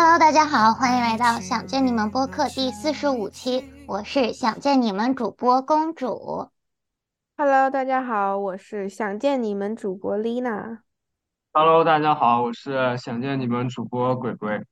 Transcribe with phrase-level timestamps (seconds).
[0.00, 6.50] Hello，大家好，欢迎来到想见你们播客第四十五期，我是想见你们主播公主。
[7.36, 10.78] Hello，大家好，我是想见你们主播 Lina。
[11.52, 14.64] Hello，大家好，我是想见你们主播鬼鬼。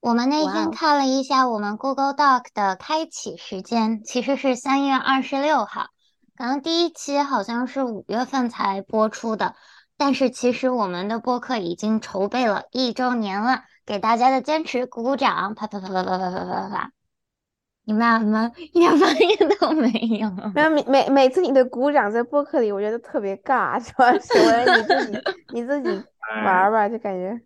[0.00, 5.86] 我们那天看了一下我们 Google Doc 的开启时间，其实是三月二十六号。
[6.36, 9.54] 可能第一期好像是五月份才播出的，
[9.96, 16.92] 但是其实我们的播客已经筹备了一周年了，给大家的坚持鼓鼓掌，啪啪啪啪啪啪啪啪啪。
[17.84, 20.30] 你们俩怎么一点反应都没有？
[20.54, 25.18] 没有每每每次你的鼓掌在播客里，我觉得特别尬，主要是我让你自己
[25.54, 25.88] 你自己
[26.44, 27.40] 玩儿吧，就感觉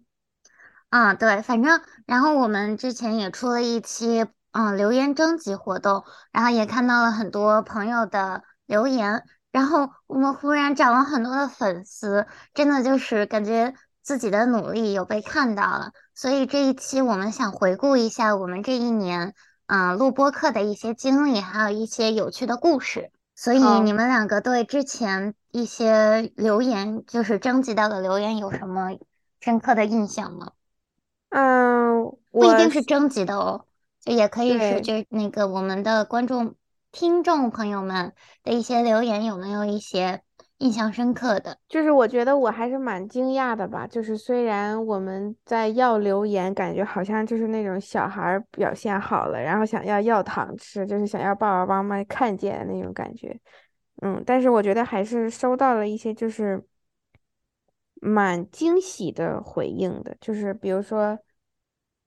[0.90, 6.02] 啊，对，反正然后我们之前也出了一期嗯留言征集活动，
[6.32, 13.72] 然后也看到了很多朋友的留言，然后我们忽然涨了很多的粉丝，真的就是感觉
[14.02, 19.34] 自己的努力有被看到了，所以这一期我们想回顾一下我们这一年
[19.66, 23.10] 嗯录播课的一些经历，还有一些有趣的故事。
[23.34, 28.90] 所以你们两个对之前一些留言，就是征集到的留言有什么
[29.40, 30.52] 深刻的印象吗？
[31.30, 33.64] 嗯，不一定是征集的哦，
[34.00, 36.54] 就也可以是就是那个我们的观众、
[36.92, 38.12] 听众朋友们
[38.44, 40.22] 的一些留言，有没有一些
[40.62, 41.58] 印象深刻的？
[41.68, 53.36] 就是我觉得我还是蛮惊讶的吧，就是虽然我们在要留言，感觉好像就是那种小孩表现好了，然后想要要糖吃，就是想要爸爸妈妈看见的那种感觉，
[54.02, 56.64] 嗯，但是我觉得还是收到了一些就是
[58.00, 61.18] 蛮惊喜的回应的，就是比如说，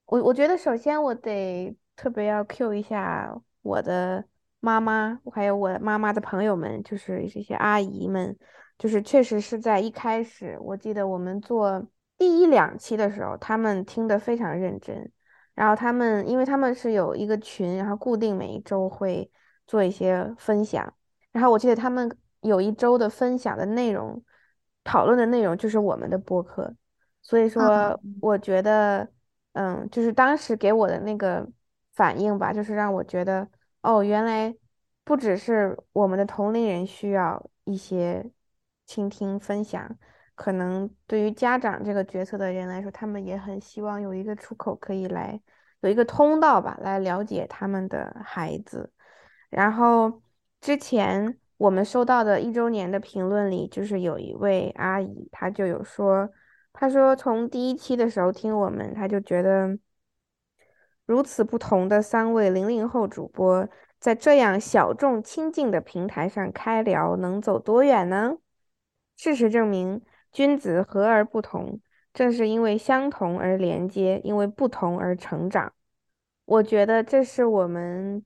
[0.06, 4.24] 我我觉得首先我得特别要 cue 一下我的
[4.66, 8.36] 妈妈，还有我妈妈的朋友们，就是这些阿姨们。
[8.78, 11.82] 就是确实是在一开始，我记得我们做
[12.18, 15.10] 第一两期的时候，他们听得非常认真，
[15.54, 19.32] 然后他们因为他们是有一个群，然后固定每一周会
[19.66, 20.94] 做一些分享，
[21.32, 24.22] 然后我记得他们有一周的分享的内容，
[24.84, 26.76] 讨论的内容就是我们的播客，
[27.22, 27.64] 所以说
[28.04, 28.18] 嗯。
[28.20, 29.10] 我觉得，
[29.54, 31.48] 嗯，就是当时给我的那个
[31.94, 33.48] 反应吧，就是让我觉得，
[33.84, 34.54] 哦，原来
[35.06, 38.30] 不只是我们的同龄人需要一些
[38.86, 39.98] 倾听分享，
[40.34, 45.40] 可能对于家长这个角色的人来说，他们也很希望有一个出口可以来，
[45.82, 48.92] 有一个通道吧，来了解他们的孩子。
[49.50, 50.22] 然后
[50.60, 56.28] 之前我们收到的一周年的评论里，就是有一位阿姨，她就有说，
[56.74, 59.78] 她说从第一期的时候听我们，她就觉得
[61.06, 63.68] 如此不同的三位零零后主播，
[64.00, 68.38] 在这样小众亲近的平台上开聊，能走多远呢？
[69.18, 70.02] 事实证明，
[70.32, 71.80] 君子和而不同，
[72.14, 75.74] 正是因为相同而连接，因为不同而成长。
[76.46, 78.24] 我觉得这是我们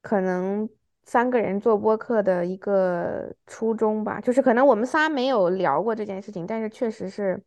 [0.00, 0.68] 可能
[1.04, 7.42] 三个人做播客的一个初衷吧，就是可能我们仨没有聊过这件事情，但是确实是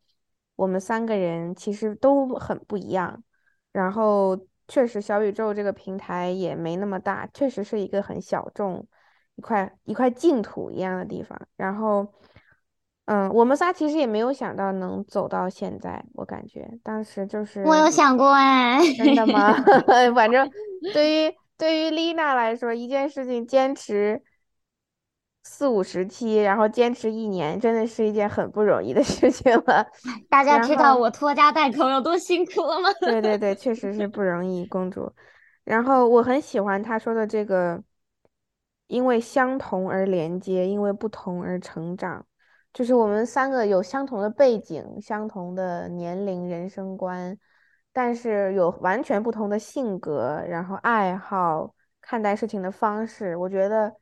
[0.56, 3.24] 我们三个人其实都很不一样。
[3.72, 4.38] 然后
[4.68, 8.86] 确实小宇宙这个平台也没那么大，确实是一个很小众、
[9.36, 11.40] 一块一块净土一样的地方。
[11.56, 12.06] 然后，
[13.06, 19.54] 嗯，我们仨其实也没有想到能走到现在，我感觉当时就是我有想过哎，真的吗？
[20.16, 20.50] 反正
[20.94, 24.22] 对于对于丽娜来说，一件事情坚持
[25.48, 29.86] 四五十期，然后坚持一年，真的是一件很不容易的事情了。
[30.28, 32.90] 大家知道我拖家带口有多辛苦了吗？
[33.00, 35.14] 对对对，确实是不容易，公主。
[35.64, 37.82] 然后我很喜欢他说的这个，
[38.88, 42.26] 因为相同而连接，因为不同而成长。
[42.74, 47.38] 就是我们三个有相同的背景、相同的年龄、人生观，
[47.94, 53.38] 但是有完全不同的性格，然后爱好、看待事情的方式。
[53.38, 53.94] 我觉得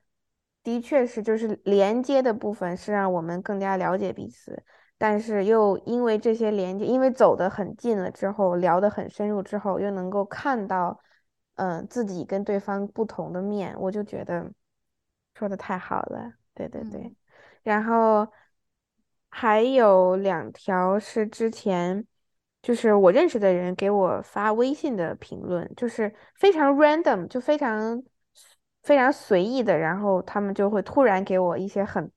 [0.63, 4.63] 的确是，就是连接的部分是让我们更加了解彼此。
[4.97, 10.97] 但是又因为这些连接，因为走得很近了之后，聊得很深入之后，又能够看到，
[11.55, 14.49] 嗯、自己跟对方不同的面，我就觉得
[15.35, 17.01] 说的太好了，对对对。
[17.01, 17.15] 嗯
[17.63, 18.27] 然后
[19.29, 22.05] 还有两条是之前
[22.61, 28.01] 就是我认识的人给我发微信的评论，就是非常 random，就非常
[28.83, 32.11] 非常随意的，然后他们就会突然给我一些很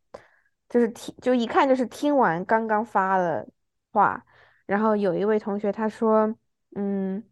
[0.69, 3.49] 就是听就一看就是听完刚刚发的
[3.93, 4.25] 话，
[4.67, 6.35] 然后有一位同学他说，
[6.75, 7.25] 嗯。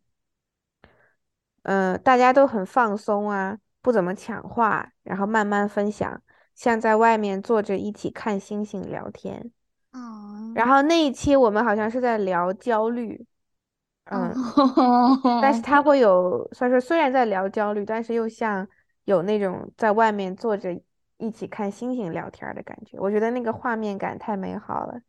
[1.63, 6.21] 呃，大家都很放松啊，不怎么抢话，然后慢慢分享，
[6.55, 9.51] 像在外面坐着一起看星星聊天。
[9.93, 13.27] 哦，然后那一期我们好像是在聊焦虑，
[14.05, 14.31] 嗯，
[15.41, 18.69] 但是哦，他会有，所以说虽然在聊焦虑，但是又像
[19.05, 20.71] 有那种在外面坐着
[21.19, 22.99] 一起看星星聊天儿的感觉。
[22.99, 25.01] 我觉得那个画面感太美好了，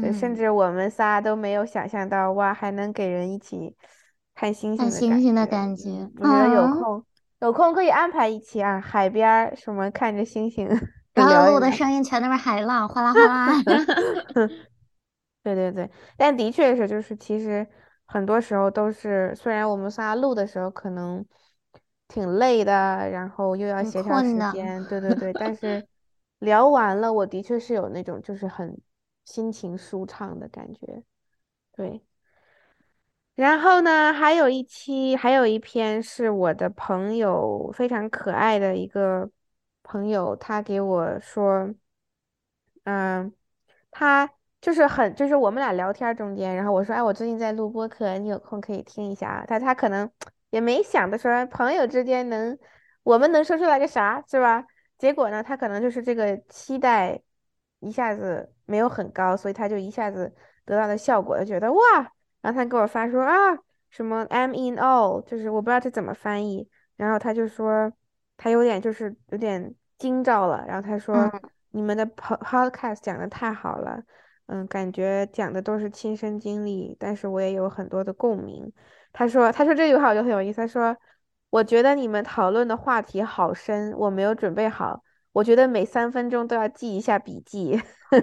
[0.00, 3.74] 对，甚嗯，至我们仨都没有想象到，哇，还能给人一起
[4.34, 5.50] 看星星的感星星的觉。
[5.50, 7.04] 感觉，嗯，我觉得有嗯，空
[7.40, 10.68] 有空可以安排一起啊，海边儿什么看着星星
[11.14, 11.54] 然后聊一聊。
[11.54, 13.62] 录的声音全都是海浪，哗啦哗啦。
[15.42, 17.66] 对对对，但的确是，就是其实
[18.04, 21.24] 很多时候都是，虽然我们仨录的时候可能
[22.08, 22.72] 挺累的，
[23.10, 24.50] 然后又要协调困的。
[24.50, 25.86] 时间，对对对，但是
[26.40, 28.76] 聊完了，我的确是有那种就是很
[29.24, 31.02] 心情舒畅的感觉，
[31.76, 32.02] 对。
[33.34, 39.30] 然后呢，还有一期，还有一篇是我的朋友非常可爱的一个
[39.84, 41.72] 朋友，他给我说。
[42.84, 43.30] 嗯，
[43.90, 44.28] 他
[44.60, 49.44] 就是很，就是我们俩聊天儿中间，然后我说，哎，我最近在录播客，你有空可以听一下啊。
[49.46, 50.10] 他他可能
[50.50, 52.58] 也没想的说朋友之间能，
[53.02, 54.64] 我们能说出来个啥，是吧？
[54.96, 57.20] 结果呢，他可能就是这个期待
[57.80, 60.34] 一下子没有很高，所以他就一下子
[60.64, 61.80] 得到的效果，就觉得哇，
[62.40, 63.32] 然后他给我发说啊，
[63.90, 67.92] 什么 I'm in all，就是我不知道这怎么翻译，然后他就说
[68.36, 71.14] 他有点就是有点惊着了，然后他说。
[71.16, 71.40] 嗯
[71.72, 74.02] 你们的 po- podcast 讲的太好了，
[74.46, 78.72] 嗯，感觉讲的都是亲身经历，但是我也有很多的共鸣。
[79.18, 80.60] 他说，他说这句话我就很有意思。
[80.60, 80.96] 他说，
[81.50, 87.74] 我觉得你们讨论的话题好深，我没有准备好，我觉得每三分钟都要记一下笔记。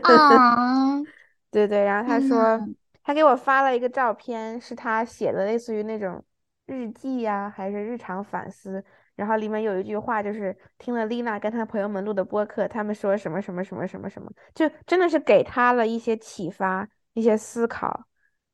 [0.03, 1.01] 啊，
[1.51, 2.57] 对对，然后他说，
[3.03, 6.23] 他给我发了一个照片，是他写的类似于那种
[6.65, 8.81] 日记呀、还是日常反思。
[9.17, 18.05] 然后里面有一句话，就是听了丽娜跟她朋友们录的播客，他们说什么什么什么什么什么，就真的是给他了一些启发，一些思考。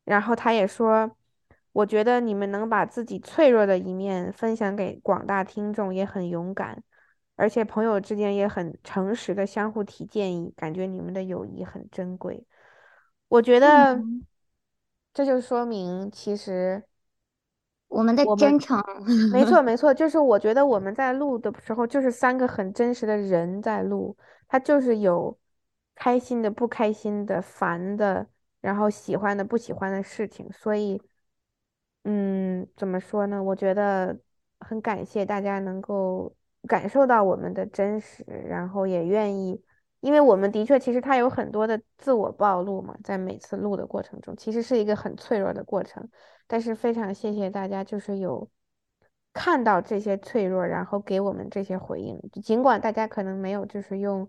[0.06, 1.16] 然后他也说，
[1.74, 6.84] 我觉得你们能把自己脆弱的一面分享给广大听众，也很勇敢，
[7.38, 12.46] 而且朋友之间也很诚实的相互提建议，感觉你们的友谊很珍贵。
[13.30, 14.26] 我觉得嗯，
[15.14, 16.84] 这就说明，其实
[17.88, 18.78] 我们的真诚，
[19.32, 24.18] 没错 没错，就是我觉得我们在录的时候，就是三个很真实的人在录，
[24.50, 25.40] 他就是有
[25.96, 28.28] 开心的、不开心的、烦的，
[28.60, 31.02] 然后喜欢的、不喜欢的事情，所以。
[32.04, 33.42] 嗯，怎么说呢？
[33.42, 34.18] 我觉得
[34.60, 36.34] 很感谢大家能够
[36.68, 39.62] 感受到我们的真实，然后也愿意，
[40.00, 46.10] 因为我们的确其实它有很多的自我暴露嘛，在每次录的过程中，其实是一个很脆弱的过程。
[46.48, 48.50] 但是非常谢谢大家，就是有
[49.32, 52.20] 看到这些脆弱，然后给我们这些回应。
[52.42, 54.28] 尽管大家可能没有就是用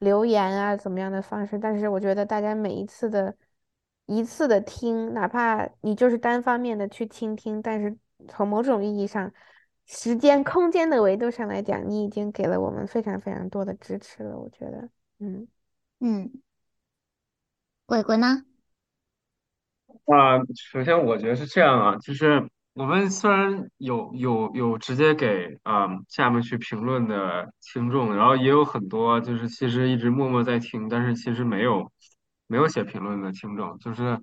[0.00, 3.34] 留言啊怎么样的方式，但是我觉得大家每一次的
[4.06, 7.96] 一次的听，哪怕你就是单方面的去倾听，但是
[8.28, 9.32] 从某种意义上，
[9.86, 14.36] 时间空间的维度上来讲，你已经给了我们非常非常多的支持了。
[14.38, 14.88] 我觉得，
[15.18, 15.48] 嗯。
[16.04, 16.32] 嗯，
[17.86, 18.44] 鬼鬼呢？
[20.06, 31.88] 啊，首先我觉得是这样啊，就是我们虽然有有有直接给啊、下面去评论的听众，然后也有很多就是其实一直默默在听，但是其实没有
[32.52, 34.20] 没有写评论的听众，就是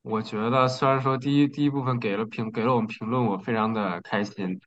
[0.00, 4.58] 我觉得虽然说第一第一部分给了评给了我们评论，我非常的开心，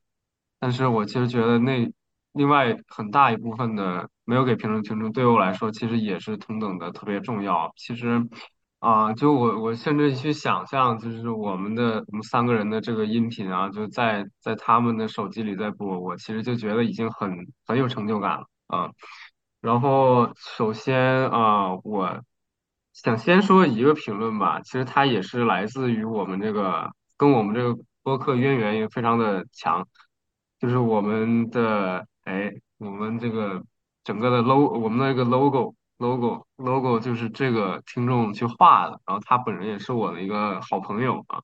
[0.60, 1.92] 但是我其实觉得那
[2.32, 7.72] 另外很大一部分的没有给评论听众，对我来说其实也是同等的特别重要。
[7.76, 8.24] 其实
[8.78, 18.90] 啊，就我我甚至去想象，就是我们的我们三个人的这个音频啊，就在在他们的手机里在播，我其实就觉得已经很很有成就感了啊。
[19.60, 22.22] 然后首先啊，我
[23.02, 29.86] 想先说一个评论吧，其实它也是来自于我们这个跟我们这个播客渊源也非常的强，
[30.60, 33.62] 就是我们的哎，我们这个
[34.04, 35.74] 整个的 logo，我们的一个 logo。
[35.98, 41.38] logo logo 就是这个听众去画的，然后他本人也是我的一个好朋友啊，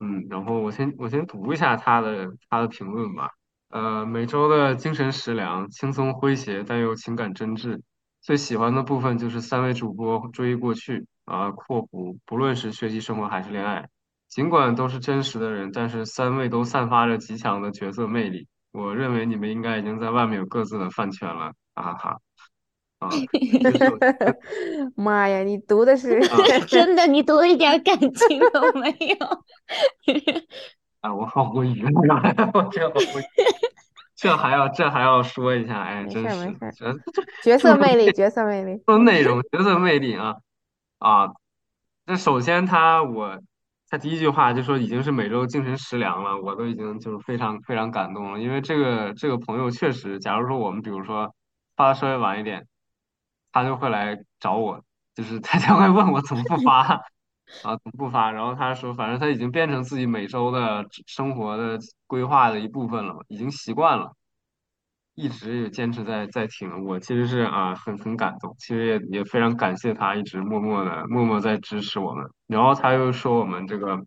[0.00, 3.30] 嗯，然后我先我先读一下他的他的评论吧，
[3.70, 7.80] 呃，每周的精神食粮，轻松诙谐但又情感真挚，
[8.28, 13.88] 最喜欢的部分就是三位主播追忆过去啊，括弧不论是学习生活还是恋爱，
[14.28, 22.18] 尽管都是真实的人，但是三位都散发着极强的角色魅力，我认为你们应该已经在外面有各自的饭圈了，哈哈哈。
[22.98, 23.08] 啊
[24.94, 26.36] 妈呀，你读的是啊，
[26.68, 29.26] 真的，你读一点感情都没有。
[31.00, 33.24] 啊，我好无语了，我这好无语，
[34.20, 36.58] 这还要这还要说一下，哎，真是
[37.44, 38.82] 角色魅力，角色魅力。
[38.84, 40.34] 说内容角色魅力啊
[40.98, 41.28] 啊，
[42.04, 43.38] 那首先他我
[43.88, 51.32] 他第一句话就说已经是每周精神食粮了，我都已经就是非常非常感动了，因为这个这个朋友确实，假如说我们比如说
[51.76, 52.66] 发的稍微晚一点，
[53.52, 54.82] 他就会来找我，
[55.14, 57.00] 就是 他就会问我怎么不发
[57.62, 64.14] 啊，不发，然后他说反正他已经变成自己每周的生活的规划的一部分了，已经习惯了。
[65.14, 72.24] 一直也坚持在在听，我其实是啊很很感动，其实也也非常感谢他一直默默的默默在支持我们。
[72.46, 73.98] 然后他又说我们这个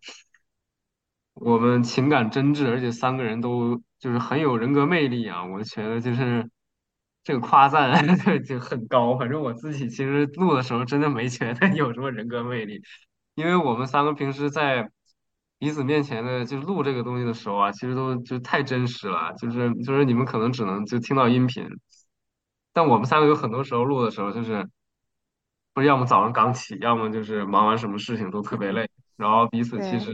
[1.34, 6.48] 我们情感真挚，而且三个人都就是很有人格魅力啊，我觉得就是
[7.22, 7.92] 这个夸赞
[8.46, 9.18] 就很高。
[9.18, 12.80] 反正我自己其实录的时候真的没觉得有什么人格魅力，
[13.34, 14.90] 因为我们三个平时在。
[15.58, 21.64] 彼此面前的，就是录这个东西的时候啊，其实都就太真实了，就是就是你们可能只能就听到音频，
[22.72, 24.68] 但我们三个有很多时候录的时候，就是
[25.72, 30.12] 不是要么早上刚起，要么就是忙完什么事情都特别累，然后彼此其对，实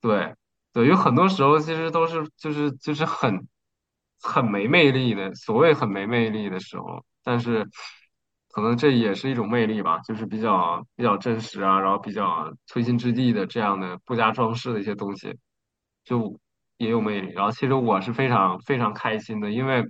[0.00, 0.34] 对
[0.72, 3.46] 对，有很多时候其实都是就是就是很
[4.22, 7.68] 很没魅力的，所谓很没魅力的时候，但是
[8.56, 15.36] 可能这也是一种魅力吧，就是比较比较真实啊，然后比较推心置地的这样的不加装饰的一些东西，
[16.04, 16.40] 就
[16.78, 17.34] 也有魅力。
[17.34, 19.84] 然后其实我是非常非常开心的，因为。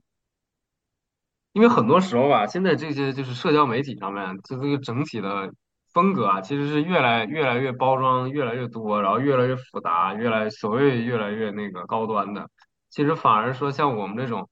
[1.53, 5.51] 因为很多时候吧，现在这些就是社交媒体上面，就这个整体的
[5.93, 12.51] 风格啊，其实是越来越来越包装，越来越多，然后越来越复杂，越来所谓越来越那个高端的。
[12.91, 14.51] 其实反而说像我们这种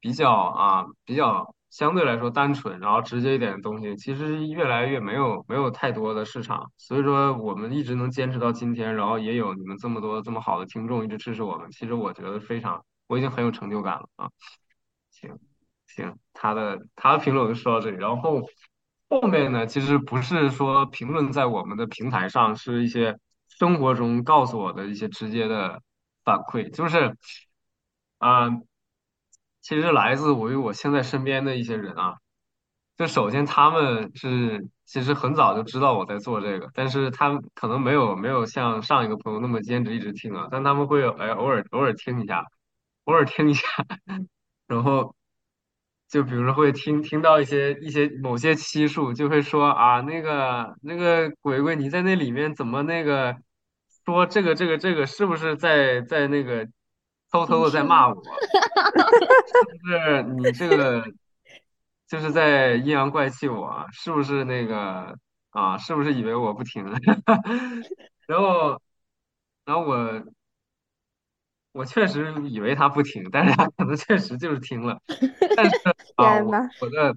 [0.00, 6.70] 比较啊比较相对来说单纯，然后直接一点的东西，其实越来越没有没有太多的市场。
[6.76, 14.28] 所以说我们一直能坚持到今天，然后也有你们这么多这么好的听众一直支持我们，其实我觉得非常，我已经很有成就感了啊。
[15.10, 15.38] 行。
[15.92, 18.42] 行，他的他的评论就说到这里，然后
[19.08, 25.82] 后面呢，其实不是说评论在我们的平台上，是一些生活中告诉我的一些直接的
[26.24, 27.16] 反馈，就是
[28.18, 28.50] 啊、
[29.60, 32.14] 其实来自我与我现在身边的一些人啊，
[32.96, 42.44] 就首先他们是其实很早就知道我在做这个，但是他们可能没有没有像上一个朋友那么坚持一直听啊，但他们会有哎偶尔偶尔听一下，
[43.04, 43.66] 偶尔听一下，
[44.66, 45.14] 然后
[46.08, 53.36] 就比如说会听听到一些一些某些期数，就会说啊那个那个鬼鬼你在那里面怎么那个
[54.04, 56.66] 说这个这个这个是不是在在那个
[57.30, 58.22] 偷偷的在，骂我？
[59.88, 61.04] 是你这个
[62.08, 65.16] 就是在阴阳怪气我啊，是不是那个
[65.50, 65.78] 啊？
[65.78, 66.84] 是不是以为我不听？
[68.26, 68.80] 然后，
[69.64, 70.22] 然后我
[71.72, 75.00] 我确实以为他不听，但是他可能确实就是听了。
[75.56, 75.76] 但是
[76.16, 76.50] 啊，我
[76.90, 77.16] 的，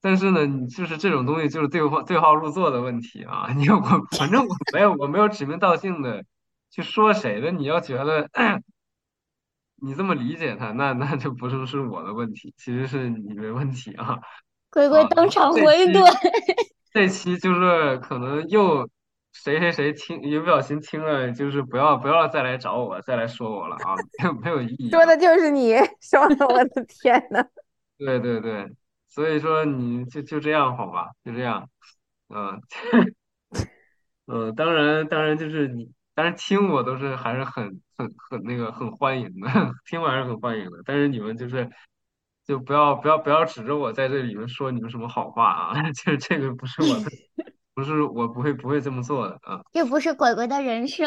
[0.00, 3.48] 但是呢，你就是这种东西就是对号对号入座的问题啊。
[3.58, 3.80] 你我
[4.16, 6.24] 反正我没有我没有指名道姓的
[6.70, 8.28] 去说谁的，你要觉得
[9.82, 14.18] 你这么理解他，那那就不是是我的问题，其实是你没问题啊 啊。
[14.70, 16.02] 鬼鬼当场回怼。
[16.92, 18.88] 这期这期就是可能又
[19.32, 24.90] 谁谁谁听一不小心听了，就是不要不要再来找我，再来说我了啊，没有没有意义啊。
[24.90, 27.44] 说的就是你，说我的天呐，
[27.98, 28.66] 对对对，
[29.08, 31.68] 所以说你就就这样好吧，就这样，
[32.28, 32.60] 嗯
[34.26, 39.48] 嗯， 当然当然就是你，当然听我都是还是很很很那个很欢迎的，
[39.84, 41.70] 听我还是很欢迎的，但是你们就是
[42.42, 47.10] 就不要不要不要指着我在这里面说你们什么好话啊， 这这个不是我的，
[47.74, 51.04] 不是我不会不会这么做的啊又不是鬼鬼的人设。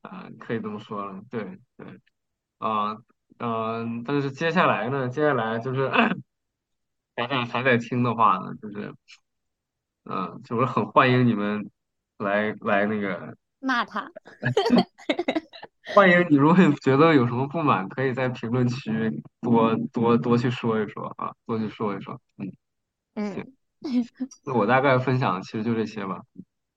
[0.00, 1.44] 啊，可以这么说了，对
[1.76, 1.86] 对
[2.56, 2.96] 啊
[3.38, 5.90] 嗯，但是接下来呢，接下来就是
[7.16, 8.94] 还在还在听的话呢，就是。
[10.06, 11.70] 嗯，就是很欢迎你们
[12.18, 14.10] 来来那个， 骂他。
[15.94, 16.36] 欢迎你。
[16.36, 22.18] 如果你觉得有什么不满，可以在评论区多多多去说一说啊，多去说一说。
[23.14, 24.06] 嗯，行，嗯。
[24.46, 26.22] 那我大概分享的其实就这些吧。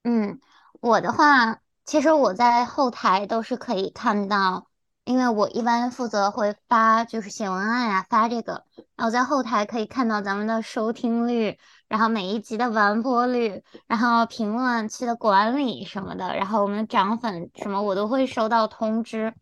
[0.04, 0.38] 嗯，
[0.80, 4.67] 我的话，其实我在后台都是可以看到，
[5.08, 19.32] 因为我一般负责会发，就是写文案呀，发这个，然后在后台可以看到咱们的收听率，然后每一集的完播率，然后评论区的管理什么的，然后我们涨粉什么，我都会收到通知，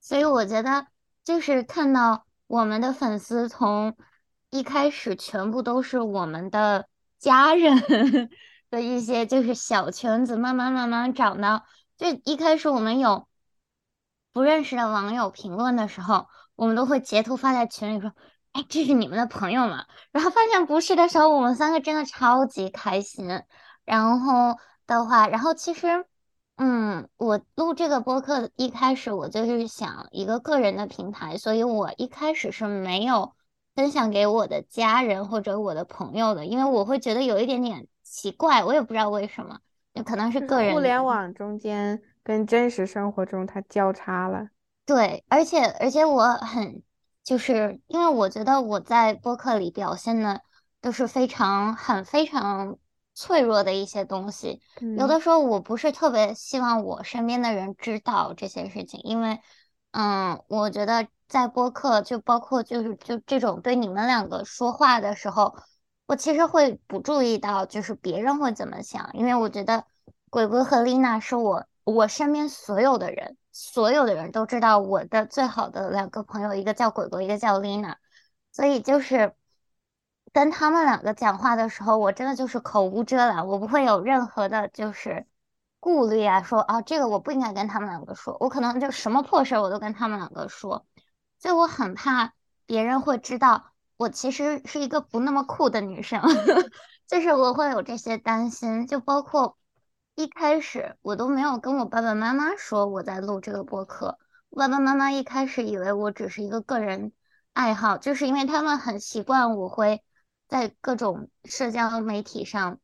[0.00, 0.86] 所以我觉得
[1.22, 3.94] 就是看到我们的粉丝从
[4.48, 6.86] 一开始全部都是我们的
[7.18, 8.30] 家人。
[8.72, 11.66] 的一些就是小圈子，慢慢慢慢长到，
[11.98, 13.28] 就一开始我们有
[14.32, 18.12] 不认识的网友评论的时候，我们都会截图发在群里说，
[18.52, 19.84] 哎，这是你们的朋友吗？
[20.10, 23.42] 然后发现不是的时候，我们三个真的超级开心。
[23.84, 26.06] 然后的话，然后其实，
[26.56, 33.34] 嗯，我录这个播客一开始我就是想一个个人的平台，所以我一开始是没有
[33.74, 39.58] 分享给我的家人或者我的朋友的，因为我会觉得有一点点奇怪，我也不知道为什么，
[39.94, 44.48] 就可能是个人互联网中间跟真实生活中它交叉了。
[44.84, 46.82] 对，而且而且我很
[47.22, 50.42] 就是因为我觉得我在播客里表现的
[50.80, 52.78] 都是非常很非常。
[53.14, 54.62] 脆弱的一些东西，
[54.96, 59.38] 有的时候我不是特别希望我身边的人知道这些事情，因为，
[59.90, 65.54] 嗯，我觉得在播客就包括就是就这种对你们两个说话的时候，
[66.06, 69.84] 我其实会不注意到就是别人会怎么想，因为我觉得
[70.30, 77.98] 鬼鬼和丽娜是我我身边所有的人，所有的人都知道我的最好的两个朋友，一个叫鬼鬼，一个叫丽娜，
[78.52, 79.34] 所以就是。
[80.34, 85.26] 跟他们两个讲话的时候，我真的就是口无遮拦，我不会有任何的，就是
[85.78, 90.86] 顾虑啊，说啊，这个我不应该跟他们两个说，我可能就什么破事儿我都跟他们两个说，
[91.38, 92.32] 所以我很怕
[92.64, 96.22] 别人会知道我其实是一个不那么酷的女生，
[97.06, 99.58] 就是我会有这些担心，就包括
[100.14, 104.18] 一开始我都没有跟我爸爸妈妈说我在录这个播客，
[104.50, 107.12] 爸爸妈妈一开始以为我只是一个个人
[107.52, 110.02] 爱好，就是因为他们很习惯我会。
[110.48, 112.78] 在各种社交媒体上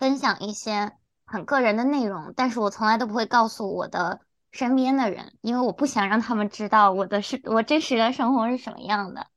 [0.00, 0.90] 分享一些
[1.24, 4.20] 很个人的内容，但是我从来都不会告诉我的
[4.50, 9.28] 身边的人，因为我不想让他们知道我的是我真实的生活是什么样的。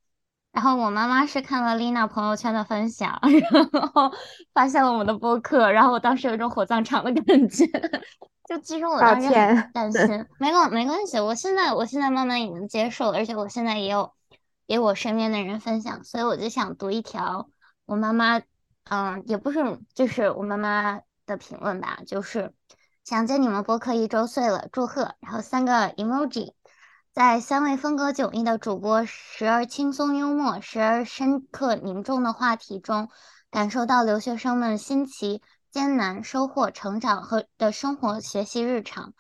[0.56, 3.20] 然后我妈妈是看了丽娜朋友圈的分享，
[3.72, 4.12] 然后
[4.54, 7.68] 发现了我们的播客，然后我当时有一种火葬场的感觉。
[8.48, 14.12] 就其实我当时很担心，没关没关系，我现在我现在慢慢已经接受了，而且我现在也有。
[14.68, 17.50] 给我身边的人分享，所以我就想读一条
[17.86, 18.42] 我妈妈，
[18.90, 19.60] 嗯，也不是，
[19.94, 22.52] 就是我妈妈的评论吧，就是
[23.04, 26.54] 想见你们播客一周岁了，祝贺，然后三个 emoji，
[27.16, 33.08] 在三位风格迥异的主播时而轻松幽默，时而深刻凝重的话题中，
[33.50, 39.14] 感受到留学生们新奇、艰难、收获、成长和的生活学习日常，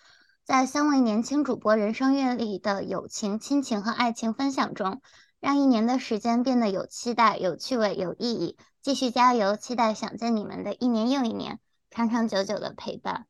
[0.43, 5.01] 在三位年轻主播人生阅历的友情、亲情和爱情分享中。
[5.39, 8.57] 让一年的时间变得有期待、有趣味、有意义。
[8.81, 13.25] 继续加油，期待想见你们的一年又一年，长长久久的陪伴。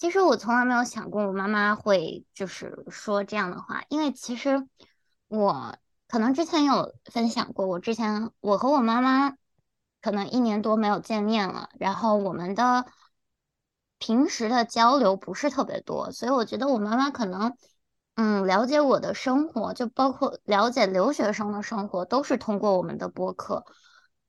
[0.00, 4.66] 其实我从来没有想过我妈妈会就是说这样的话，因为其实
[5.28, 5.76] 我
[6.08, 9.36] 可能之前有分享过，我之前我和我妈妈
[10.00, 12.86] 可能一年多没有见面了，然后我们的
[13.98, 17.54] 平时的交流不是特别多，所以我觉得我妈妈可能。
[18.16, 23.64] 嗯，了解我的生活，就包括了解留学生的生活，都是通过我们的播客。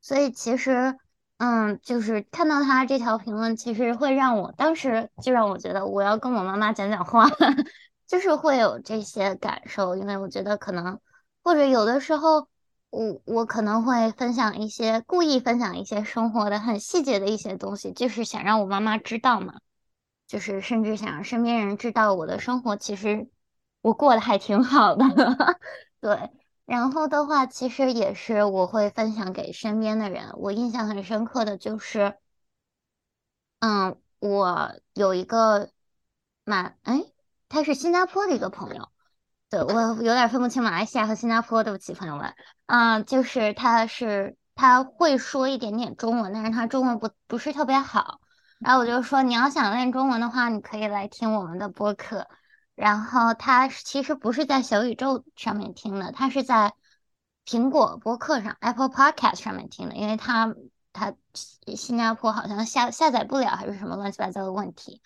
[0.01, 0.97] 所以其实，
[1.43, 7.27] 嗯，就是看到他这条评论，其实会让我当时就让我觉得我要跟我妈妈讲讲话，
[8.05, 9.95] 就是会有这些感受。
[9.95, 10.99] 因为我觉得可能，
[11.43, 12.47] 或者有的时候，
[12.91, 19.55] 我我可能会分享一些故意分享一些生活的很细节的一些东西，就是想让我妈妈知道嘛，
[20.27, 23.27] 就是甚至想让身边人知道我的生活其实。
[23.81, 25.03] 我过得还挺好的，
[25.99, 26.29] 对。
[26.65, 30.31] 然后的话，其实也是我会分享给身边的人。
[30.37, 32.17] 我印象很深刻的就是，
[33.59, 35.69] 嗯，我有一个
[36.45, 37.03] 马，哎，
[37.49, 38.89] 他是新加坡的一个朋友，
[39.49, 42.33] 对我有点分不清马来西亚和新加坡，对不起，朋友们。
[42.67, 48.21] 嗯，就是他是他会说一点点中文，但是他中文不不是特别好。
[48.59, 52.27] 然后我就说，你要想练中文的话，你可以来听我们的播客。
[52.81, 56.73] 然后他其实不是在小宇宙上面听的，他是在
[57.45, 60.55] 苹果播客上 Apple Podcast 上面听的，因为他
[60.91, 61.13] 他
[61.75, 64.99] 新加坡好像下下载不了还是什么乱七八糟的问题。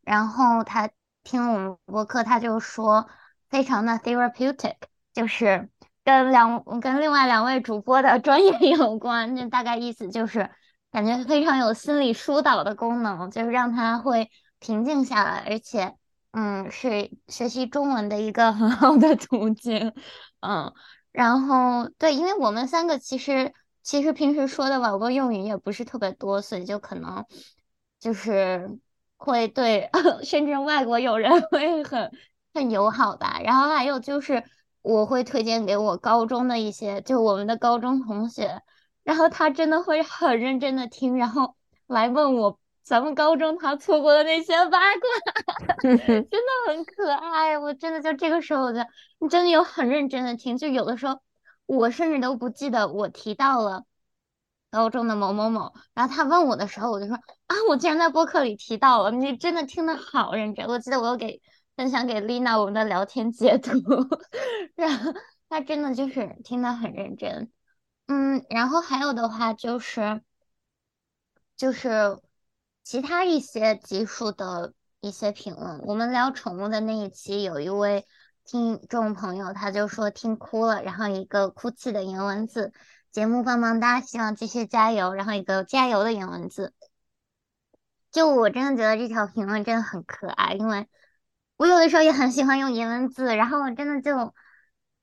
[0.00, 0.90] 然后他
[1.22, 3.08] 听我们播客，他就说
[3.48, 4.74] 非常的 therapeutic，
[5.14, 5.70] 就是
[6.02, 10.50] 跟两跟另外两位主播的 专业有关，那大概意思就是
[10.90, 15.96] 感觉非常有心理疏导的功能，就是让他会平静下来，而且。
[16.32, 19.92] 嗯，是学习中文的一个很好的途径。
[20.40, 20.72] 嗯，
[21.12, 27.26] 然后对，因为我们三个其实其实平时说的网络用语也不是特别多，所以就可能
[28.00, 28.78] 就是
[29.18, 29.90] 会对
[30.24, 32.10] 甚至外国友人 会很
[32.54, 33.38] 很友好吧。
[33.44, 34.42] 然后还有就是
[34.80, 38.62] 我会推荐给我高中的一些，就我们的高中同学，
[39.04, 42.58] 然后他真的会很认真的听，然后来问我。
[42.82, 46.28] 咱们高中他错过的那些八卦， 真的
[46.68, 47.58] 很可爱。
[47.58, 48.80] 我真的就这个时候，我就
[49.18, 50.58] 你真的有很认真的听。
[50.58, 51.20] 就有的时候，
[51.66, 53.84] 我甚至都不记得我提到了
[54.70, 55.72] 高中的某某某。
[55.94, 60.66] 然后他问我的时候，我就说啊，我竟然在播客里提到了，你真的听的好认真。
[60.66, 61.40] 我记得我有给
[61.76, 63.78] 分享给丽娜我们的聊天截图，
[64.74, 65.12] 然后
[65.48, 67.50] 他真的就是听的很认真。
[68.08, 70.20] 嗯，然后还有的话就是
[71.56, 72.18] 就是
[72.84, 75.80] 其他一些集数的一些评论。
[75.86, 78.06] 我们聊宠物的那一期，有一位
[78.44, 82.72] 听众朋友他就说听哭了，然后一个哭泣的颜文字，
[83.10, 86.72] 节目棒棒哒，希望继续加油，然后一个加油的颜文字。
[88.10, 90.88] 就我真的觉得这条评论真的很可爱，因为
[91.56, 94.34] 我有的时候也很喜欢用颜文字，然后我真的就。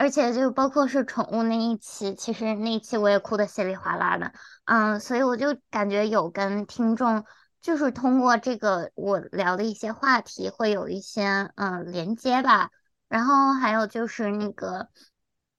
[0.02, 4.32] 而且就包括是宠物那一期，其实那一期我也哭得稀里哗啦的，
[4.64, 7.26] 嗯，所以我就感觉有跟听众，
[7.62, 12.72] 就是通过这个我聊的一些话题，会有一些嗯连接吧。
[13.08, 14.90] 然后还有就是那个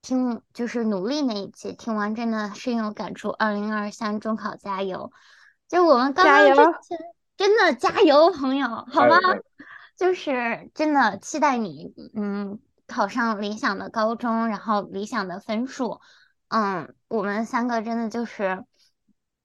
[0.02, 3.30] 听，就是努力那一期，听完真的深有感触。
[3.30, 5.12] 二零二三中考加油！
[5.68, 6.98] 就我们刚刚之前
[7.36, 9.16] 真的加油，朋友，好吗？
[9.96, 12.58] 就是真的期待你，嗯。
[12.92, 16.00] 考上理想的高中，然后理想的分数，
[16.48, 18.64] 嗯，我们三个真的就是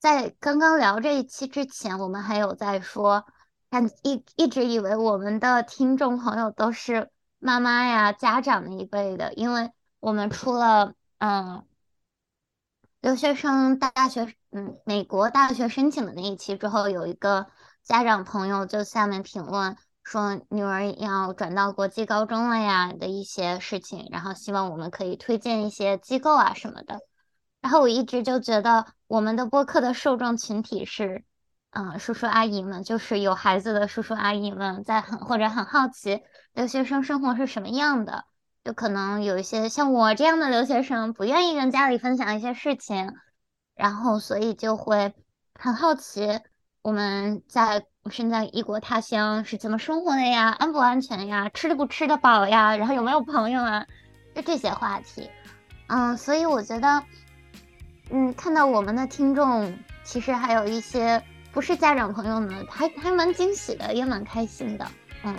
[0.06, 3.26] 在刚刚聊这一期之前，我们还有在说，
[3.72, 11.66] 看一一直以为我们的听众朋友都是妈妈呀、家长那一辈的，因为我们出了嗯
[13.02, 17.48] 留学生大学嗯美国大学申请的那一期之后，有一个
[17.82, 19.76] 家长朋友就下面评论。
[20.04, 27.00] 说女儿要转到国际高中了呀的一些事情，然后希望我们可以推荐一些机构啊什么的。
[27.66, 31.24] 然后我一直就觉得我们的播客的受众群体是，
[31.72, 36.22] 嗯，叔叔阿姨们，就是有孩子的叔叔阿姨们，在很或者很好奇
[36.54, 38.26] 留学生生活是什么样的，
[38.64, 43.16] 就可能有一些像我这样的留学生不愿意跟家里分享一些事情，
[43.74, 45.16] 然后所以就会
[45.60, 46.40] 很好奇
[46.84, 47.88] 我们在。
[48.12, 50.50] 身在异国他乡是怎么生活的呀？
[50.50, 51.50] 安不安全呀？
[51.50, 52.78] 吃的不吃得饱呀？
[52.78, 53.88] 然后有没有朋友啊？
[54.36, 55.28] 就这些话题，
[55.88, 57.04] 嗯，所以我觉得，
[58.12, 64.88] 嗯，看到我们的听众其实还有一些不是家长朋友呢，还还蛮惊喜的，也蛮开心的，
[65.24, 65.36] 嗯。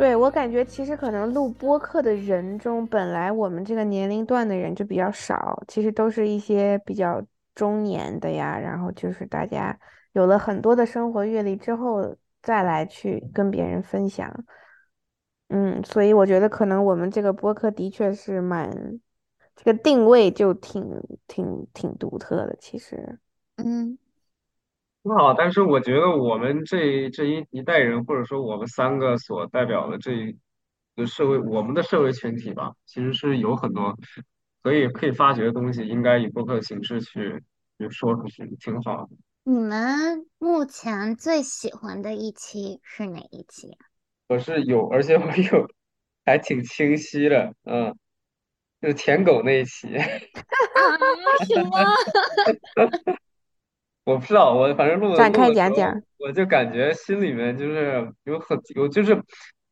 [0.00, 7.22] 对我感觉，其实可能录播客的人中，本来我们这个年龄段的人就比较少，其实都是一些比较
[7.54, 8.58] 中年的呀。
[8.58, 9.78] 然后就是大家
[10.14, 14.34] 有了很多的生活阅历之后，再来去跟别人分享。
[15.48, 18.98] 嗯，所以我觉得可能我们这个播客的确是蛮，
[19.54, 20.82] 这个定位就挺
[21.26, 22.56] 挺挺独特的。
[22.58, 23.18] 其实，
[23.56, 23.98] 嗯。
[25.02, 30.36] 很好，但是我觉得我们这这一一代人，或者说我们三个所代表的这一
[30.94, 33.96] 个社会，我们的社会群体吧，其实是有很多
[34.62, 37.42] 可以可以发掘的东西，应该以播客形式去
[37.78, 39.10] 去说出去，挺好的。
[39.42, 43.76] 你们目前最喜欢的一期是哪一期？
[44.28, 45.66] 我是有，而且我有
[46.26, 47.96] 还挺清晰的，嗯，
[48.82, 49.96] 就是舔狗那一期。
[49.96, 50.04] 啊？
[51.48, 51.70] 什么？
[54.10, 55.60] 我不知道，我反正录的录的时
[55.92, 59.22] 候，我就感觉心里面就是有很有，就是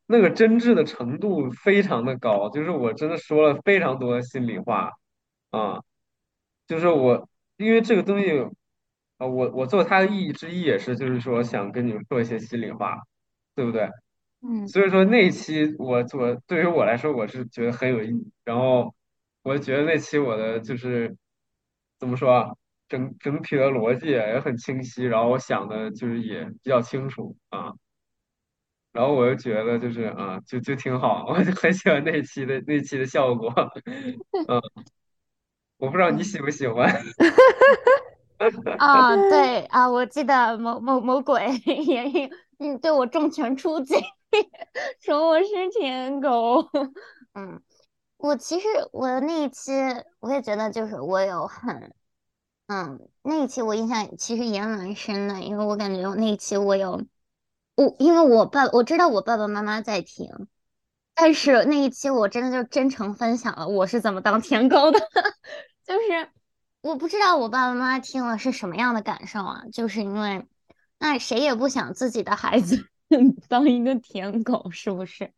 [0.06, 4.92] 那个真挚的程度非常的高，就是我真的说了非常多的心里话，
[5.50, 5.80] 啊，
[6.66, 8.30] 就是我因为这个东西，
[9.18, 12.96] 啊，我我做它的意义之一也是，就是说想跟你们说一些心里话，
[13.54, 13.88] 对不对？
[14.42, 14.66] 嗯。
[14.68, 18.94] 所以说那一期我我对于我来说，我是觉得很有意义，然后
[19.42, 21.16] 我觉得那期我的就是
[21.98, 22.54] 怎么说啊？
[22.88, 27.72] 整整体的逻辑也很清晰，然后我想的就是也比较清楚啊，
[28.92, 33.52] 然后我又觉得就是啊，就就挺好，我就很喜欢那期的那期的效果，
[34.48, 34.60] 嗯，
[35.76, 36.90] 我不知道你喜不喜欢。
[38.78, 43.94] 啊， 对啊，我记得某某某鬼也嗯对我重拳出击，
[45.00, 46.66] 说我是舔狗，
[47.34, 47.60] 嗯，
[48.16, 49.72] 我其实我那一期
[50.20, 51.92] 我也觉得就是我有很。
[52.68, 57.02] 嗯，那一期我印象其实也蛮深的，因为我感觉我那一期我有
[57.74, 60.28] 我，因为我爸我知道我爸爸妈妈在听，
[61.14, 64.98] 但是那一期我真的就真诚分享了我是怎么当舔狗的，
[65.82, 66.30] 就是
[66.82, 70.46] 我不知道我爸爸妈妈听了是什么样的感受啊，就是因为
[70.98, 72.86] 那谁也不想自己的孩子
[73.48, 75.32] 当一个舔狗，是不是？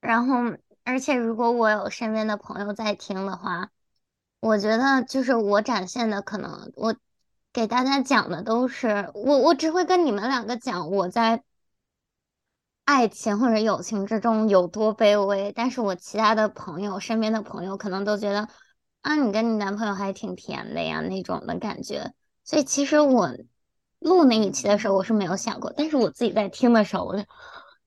[0.00, 3.70] 然后，而且如果我有身边的朋友在听的话，
[4.40, 6.94] 我觉得就是我展现的可能我
[7.52, 11.42] 给大家讲的都是我我只会跟你们两个讲我在。
[12.90, 18.48] 爱情或者友情之中有多卑微，但是我其他的朋友，身边的朋友可能都觉得，
[19.02, 22.14] 啊，你跟你男朋友还挺甜的呀那种的感觉。
[22.44, 23.28] 所以其实我
[23.98, 27.22] 录那一期的时候，我是没有想过，但是我自己在听的时候，我就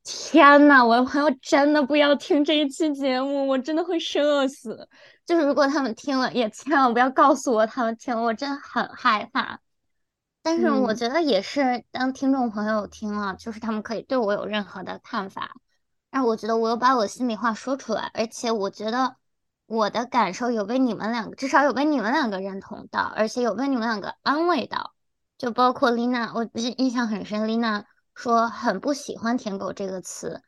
[0.03, 4.87] 天呐，我的朋友真的不要听这一期节目，我真的会社死。
[5.25, 9.59] 就是如果他们听了，也千万不要告诉我他们听了，我真的很害怕。
[10.41, 15.51] 但是我觉得也是，当听众朋友听了，就是他们可以对我有任何的看法，
[16.09, 19.15] 但我觉得我有把我心里话说出来，而且我觉得
[19.67, 24.93] 我的感受有被你们两个，至少有被你们两个认同到，而且有被你们两个安慰到，
[25.37, 30.41] 就包括丽娜，我印印象很深，丽娜说很不喜欢“舔狗”这个词，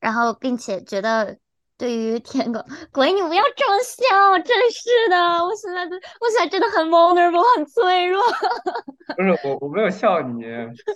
[0.00, 1.38] 然后并且觉得。
[1.76, 8.22] 对于舔狗，鬼你不要这么笑，真是的，我现在的我现在真的很 vulnerable，很脆弱。
[9.16, 10.44] 不是我，我没有笑你，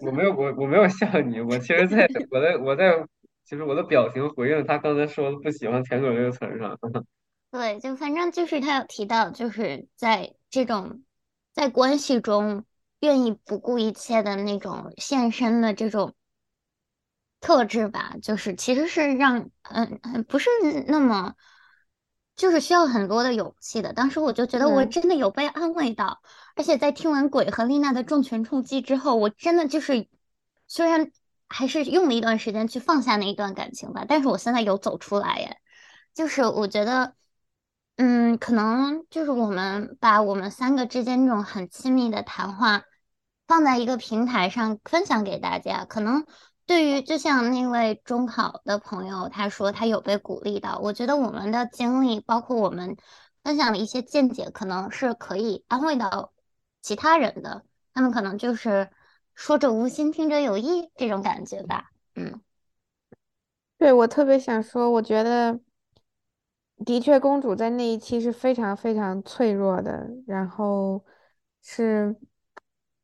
[0.03, 3.05] 我没有我我没有笑你，我其实在我在我在，
[3.45, 6.79] 其实我的表情回应他刚才说的不喜欢舔狗这个词上。
[7.51, 11.03] 对，就反正就是他有提到，就是在这种
[11.53, 12.65] 在关系中
[13.01, 16.15] 愿意不顾一切的那种献身的这种。
[17.41, 20.51] 特质吧，就是其实是让嗯嗯不是
[20.89, 21.35] 那么，
[22.35, 23.93] 就是需要很多的勇气的。
[23.93, 26.21] 当时我就觉得我真的有被安慰到，
[26.57, 30.09] 而且在听完鬼和丽娜的重拳冲击之后，我真的就是
[30.67, 31.13] 虽然
[31.49, 35.59] 还是用了一段时间去放下那一段感情吧，但是我现在有走出来耶。
[36.15, 37.15] 就是我觉得，
[37.97, 42.83] 嗯，可能就是我们把我们三个之间这种很亲密的谈话
[43.47, 46.27] 放在一个平台上分享给大家，可能。
[46.69, 50.79] 对于就像那位中考的朋友，他说他有被鼓励到。
[50.83, 52.95] 我觉得我们的经历，包括我们
[53.43, 56.35] 分享的一些见解，可能是可以安慰到
[56.83, 57.65] 其他人的。
[57.95, 58.91] 他们可能就是
[59.35, 61.91] 说者无心，听者有意这种感觉吧。
[62.17, 62.43] 嗯，
[63.79, 65.59] 对我特别想说，我觉得
[66.85, 70.07] 的确，公主在那一期是非常非常脆弱的。
[70.27, 71.03] 然后
[71.63, 72.15] 是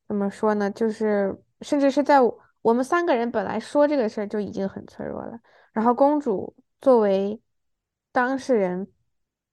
[0.07, 0.70] 怎么说呢？
[0.70, 2.20] 就是甚至是在。
[2.20, 5.38] 我我们三个人本来说这个事儿就已经很脆弱了，
[5.74, 7.38] 然后公主作为
[8.11, 8.90] 当事人，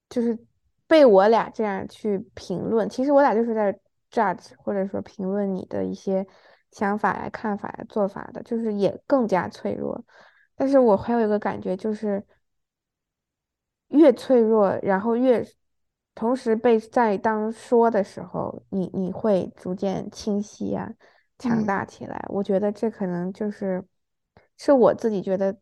[0.10, 0.40] 就是
[0.88, 3.78] 被我俩这样去评论，其实我俩就是在
[4.10, 6.26] judge 或者说评论你的一些
[6.72, 10.02] 想法呀、看法呀、做法的，就是也更加脆弱。
[10.56, 12.26] 但是我还有一个感觉，就是
[13.90, 15.46] 越脆弱，然后越
[16.16, 20.94] 同时被在当说的时候，你你会逐渐清晰呀。
[21.42, 23.84] 强大起来，我觉得这可能就是
[24.58, 25.58] 是我自己觉得，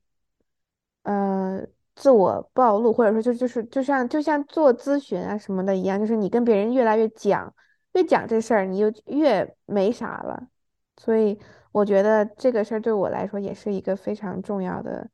[1.03, 1.65] 呃，
[1.95, 7.53] 自我暴露，或者说就就是就像就像做咨询啊什么的一样，就是你跟别人越来越讲，
[7.93, 10.49] 越讲这事儿，你就越没啥了。
[10.97, 11.39] 所以
[11.71, 15.09] 我觉得这个事儿对我来说也是一个非常重要的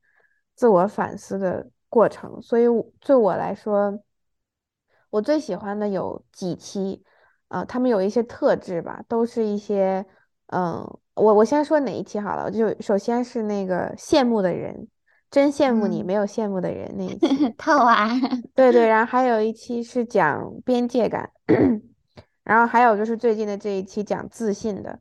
[0.56, 2.42] 自我反思的过程。
[2.42, 2.64] 所以
[2.98, 4.00] 对我来说，
[5.10, 7.04] 我最喜欢的有几期，
[7.46, 10.04] 啊，他们有一些特质吧，都是一些。
[10.48, 14.86] 嗯，我我先说哪一期好了，就首先是那个羡慕的人，
[15.30, 18.08] 真羡慕你没有羡慕的人那一期， 套娃，
[18.54, 21.30] 对对，然后还有一期是讲边界感，
[22.44, 25.00] 然后还有就是最近的这一期讲自信的，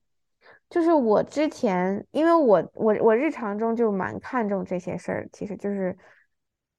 [0.68, 5.96] 就是我之前，因为我我我日常中就蛮看重这些事儿，其实就是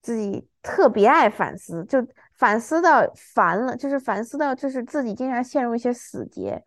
[0.03, 6.61] 自己特别爱反思，就反思到烦了，就是反思到就是自己经常陷入一些死结。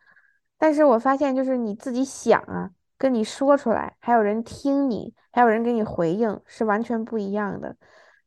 [0.60, 7.76] 但是我发现，就是你自己想啊，跟你说出来，还有人听你，还有人给你回应，是完全不一样的。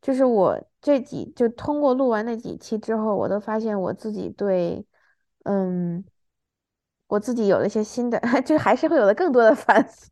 [0.01, 4.85] 就是我这几，就通过录完那几期之后，我都发现我自己对，
[5.45, 6.05] 嗯，
[7.07, 10.09] 我自己有了一些新的， 就还是会有了更多的 反思。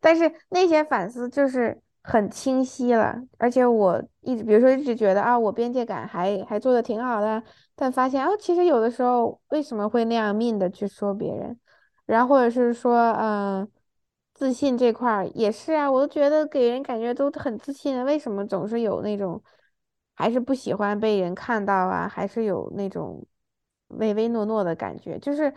[0.00, 7.42] 但是那些反思就是很清晰了，而且我一直，比如说一直觉得啊，我边界感还还做的挺好的。
[7.74, 11.58] 但发现哦，其实有的时候为什么会那样命的去说别人，
[12.06, 13.68] 然后或者是说，嗯，
[14.34, 19.42] 自信这块儿也是啊，我都觉得给人感觉都很自信，为什么总是有那种，
[20.14, 23.24] 还是不喜欢被人看到啊，还是有那种
[23.88, 25.52] 唯唯诺诺的感觉，就是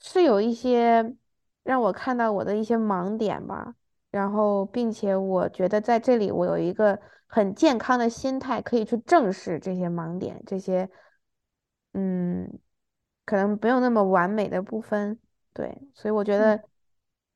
[0.00, 1.14] 是有一些
[1.62, 3.74] 让我看到我的一些盲点吧，
[4.14, 6.96] 然后并且我觉得在这里我有一个
[7.26, 10.88] 很健康的心态，可以去正视这些盲点，这些
[11.94, 12.48] 嗯，
[13.24, 15.18] 可能没有那么完美的部分，
[15.52, 16.62] 对，所以我觉得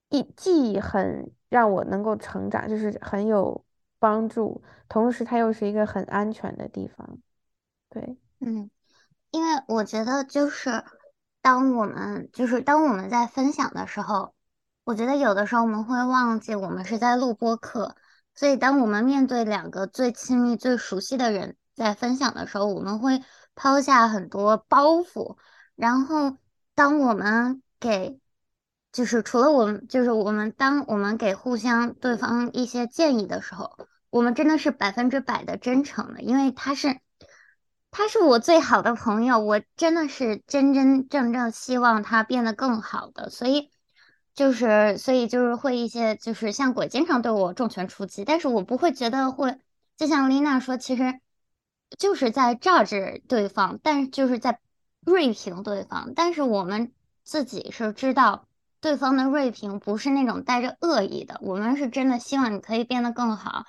[0.09, 3.65] 一既很让我能够成长，就是很有
[3.99, 7.19] 帮助，同时它又是一个很安全的地方，
[7.91, 8.17] 对。
[8.39, 8.71] 嗯，
[9.33, 10.85] 因为我觉得就是
[11.43, 14.33] 当我们就是当我们在分享的时候，
[14.89, 17.95] 我觉得有的时候我们会忘记我们是在录播课，
[18.35, 23.23] 所以当我们面对两个最亲密、最熟悉的人在分享的时候，我们会
[23.55, 25.37] 抛下很多包袱，
[25.77, 26.39] 然后
[26.75, 28.19] 当我们给
[28.91, 33.77] 就是除了我们就是我们当我们给互相对方一些建议的时候，
[34.09, 36.99] 我们真的是百分之百的真诚的，因为他是。
[37.91, 43.71] 他是我最好的朋友，我真的是真真正正希望他变得更好的，所以
[44.39, 49.59] 就是，所以就是会一些，就是像鬼经常对我重拳出击，但是我不会觉得会，
[49.97, 51.19] 就像丽娜说，其实
[51.99, 54.61] 就是在 judge 对方，但就是在
[55.01, 56.93] 锐评对方，但是我们
[57.25, 58.47] 自己是知道
[58.81, 63.65] 对方的锐评不是那种带着恶意的，我们是真的希望你可以变得更好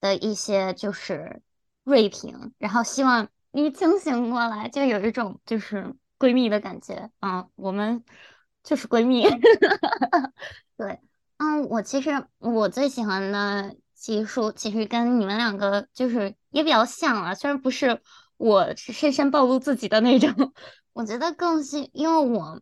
[0.00, 1.42] 的一些就是
[1.82, 3.26] 锐评，然后希望。
[3.56, 8.02] 你清醒过来，就有一种就是闺蜜的感觉啊，我们
[8.64, 9.22] 就是闺蜜。
[10.76, 11.00] 对，
[11.36, 18.02] 嗯，我其实我最喜欢的技术，其实跟你们两个就是也比较像啊，虽然不是
[18.36, 20.52] 我深深暴露自己的那种，
[20.92, 22.60] 我觉得更是因为我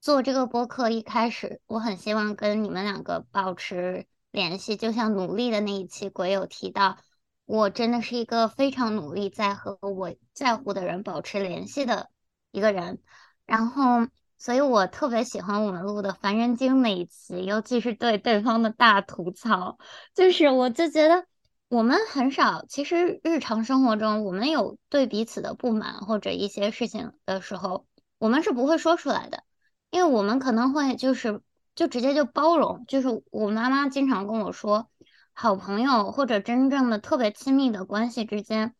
[0.00, 6.98] 做这个播客一开始，我很希望跟你们两个保持联系，就像努力的那一期鬼友提到。
[7.44, 12.08] 我真的是一个非常努力在和我在乎的人保持联系的
[12.52, 13.02] 一个人，
[13.44, 14.06] 然后，
[14.42, 19.78] 所以我特别喜欢我们录的《凡人精》那一期，尤其是对对方的大吐槽，
[20.16, 21.26] 就是我就觉得
[21.68, 27.86] 我们很少，其实日常生活中我们有对彼此的不满或者一些事情的时候，
[28.18, 29.44] 我们是不会说出来的，
[29.90, 31.40] 因为我们可能会就是
[31.76, 34.88] 就直接就包容，就是我妈妈经常跟我说。
[35.34, 38.74] 好朋友或者真正的特别亲密的关系之间，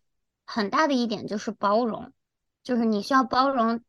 [0.44, 2.12] 很大的一点就是包容，
[2.64, 3.81] 就是你需要包容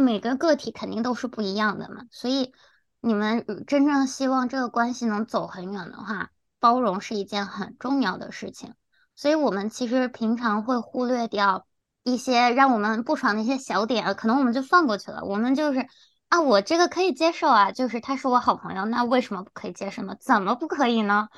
[0.00, 2.04] 每个个体肯定都是不一样的嘛。
[2.10, 2.52] 所以
[3.00, 8.74] 你们真正希望这个关系能走很远的话，包容是一件很重要的事情。
[9.14, 11.66] 所以我们其实平常会忽略掉
[12.02, 15.24] 一些让我们不爽的一些小点，可能我们就放过去了。
[15.24, 15.86] 我们就是
[16.28, 20.16] 啊，我这个可以接受啊，就是他是我好朋友，那为什么不可以接受呢？
[20.20, 21.28] 怎么不可以呢？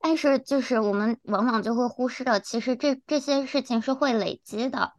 [0.00, 4.92] 但是，就是我们往往就会忽视了，其实这这些事情是会累积的。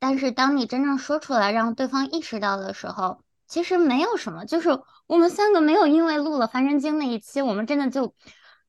[0.00, 4.44] 但是，当你真正说出来，让对方意识到的时候，其实没有什么。
[4.44, 4.70] 就是
[5.06, 8.12] 我们三个没有因为录了《凡人经》那一期，我们真的就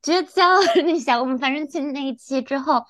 [0.03, 0.73] 绝交了。
[0.85, 2.85] 你想，我们《凡人经》那一期之后，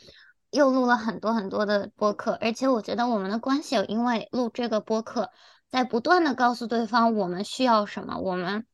[0.50, 5.30] 又录了很多很多的播客，而且我觉得我们的关系有因为录这个播客，
[5.70, 8.66] 在不断的告诉对方我们需要什么，我们。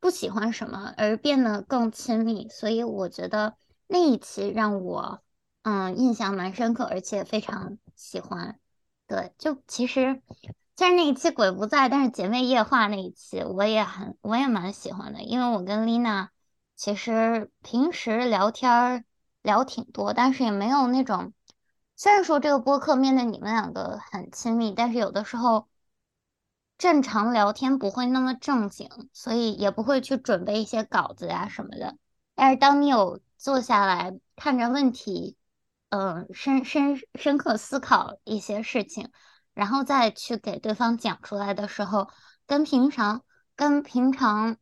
[0.00, 3.54] 不喜欢什么而变得更亲密，所以我觉得
[3.86, 5.22] 那一期让我
[5.62, 8.58] 嗯印象蛮深刻，而且非常喜欢。
[9.12, 10.22] 对，就其实
[10.74, 16.30] 虽然那一期鬼不在，但是姐妹夜话那一期我也很我也蛮喜欢的，因为我跟丽娜
[16.74, 19.04] 其实平时聊天
[19.42, 21.34] 聊挺多，但是也没有那种
[21.94, 25.68] 虽然说这个播客面对你们两个很亲密，但是有的时候。
[26.78, 31.96] 正常聊天不会那么正经，所以也不会去准备一些稿子呀什么的。
[32.34, 35.36] 但是当你有坐下来看着问题，
[35.92, 39.10] 嗯，深深深刻思考一些事情，
[39.52, 42.08] 然后再去给对方讲出来的时候，
[42.46, 43.22] 跟平常
[43.54, 44.56] 跟平常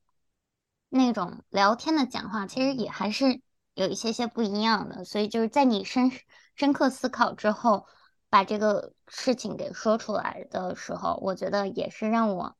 [0.88, 3.40] 那种聊天的讲话，其实也还是
[3.74, 5.04] 有一些些不一样的。
[5.04, 6.10] 所以就是在你深
[6.56, 7.86] 深刻思考之后。
[8.32, 12.54] 把这个事情给说出来的时候，我觉得也是让我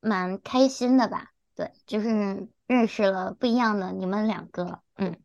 [0.00, 1.32] 蛮开心的吧。
[1.56, 4.80] 对，就是认识了不一样的你们两个。
[4.94, 5.20] 嗯，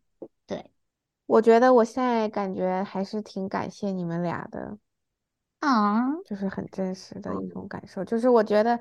[1.33, 4.77] 我觉得我现在感觉还是挺感谢你们俩的。
[5.61, 8.05] 啊，就是很真实的一种感受。
[8.05, 8.79] 就是我觉得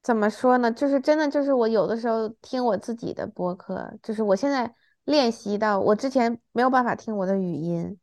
[0.00, 0.70] 怎么说呢？
[0.70, 4.72] 就是真的，就是我有的时候听我自己的播客，就是我现在
[5.06, 7.98] 练习到，我之前没有办法听我的语音。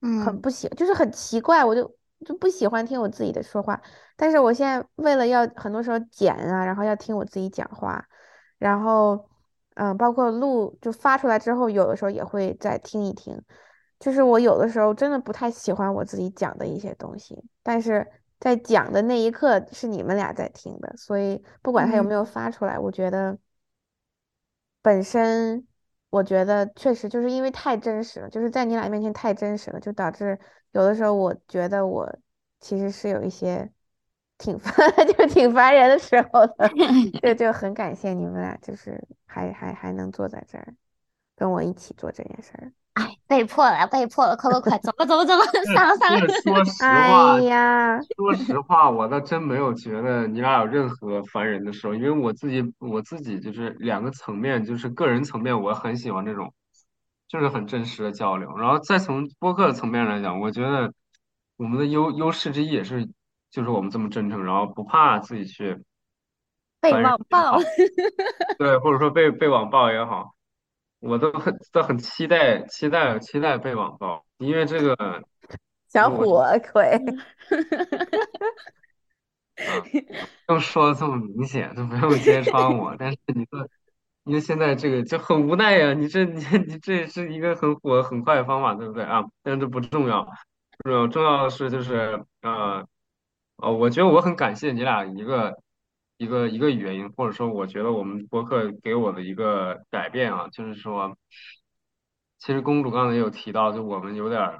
[0.00, 1.94] 嗯很不喜，就是很奇怪，我就
[2.24, 3.78] 就不喜欢听我自己的说话。
[4.16, 8.08] 但是我现在为了要很多时候剪啊，然后要听我自己讲话，
[8.56, 9.28] 然后
[9.74, 13.40] 嗯，包括录就发出来之后，有的时候也会再听一听。
[13.98, 18.04] 就是我有的时候真的不太喜欢我自己讲的一些东西，但是
[18.40, 23.38] 在讲的那一刻是你们俩在听的，所以不管他有没有发出来，我觉得
[24.82, 25.64] 本身
[26.10, 30.36] 我觉得确实就是因为太真实了，就是在你俩面前太真实了，就导致
[30.72, 32.12] 有的时候我觉得我
[32.58, 33.70] 其实是有一些
[34.38, 34.74] 挺烦，
[35.16, 36.68] 就挺烦人的时候的，
[37.22, 40.74] 就就很感谢你们俩，就是还还还能坐在这儿
[41.36, 42.72] 跟我一起做这件事儿。
[42.94, 46.28] 哎，被迫了，被迫了，快快快，走吧，走吧，走吧，散了，散了。
[46.42, 56.52] 说 实话，哎呀，说实话，我倒真没有觉得你俩有任何烦人的时候，因为我自己我自己就是两个层面，就是个人层面，我很喜欢这种，
[57.28, 58.54] 就是很真实的交流。
[58.58, 60.92] 然后再从播客的层面来讲，我觉得
[61.56, 63.08] 我们的优优势之一也是，
[63.52, 65.78] 就是我们这么真诚，然后不怕自己去
[66.80, 67.60] 被网暴，
[68.58, 70.34] 对，或者说被被网暴也好。
[71.00, 74.96] 我都很都很期待期待期待被网暴，因为这个
[75.90, 76.96] 小我火腿，
[80.46, 82.94] 啊， 说的这么明显，都不用揭穿我。
[82.96, 83.68] 但是你说，
[84.22, 89.24] 因为现在这个就很无奈呀，你这你你这也是一个很火很快的方法，对不对啊？
[89.42, 90.24] 但是这不重要，
[90.84, 92.86] 重要重要的是就是呃
[93.62, 95.56] 哦，我觉得我很感谢你俩一个
[96.16, 101.16] 一个一个原因，或者说我觉得我们博客给我的一个改变啊，就是说。
[102.38, 104.58] 其实公主刚才也有提到，就我们有点，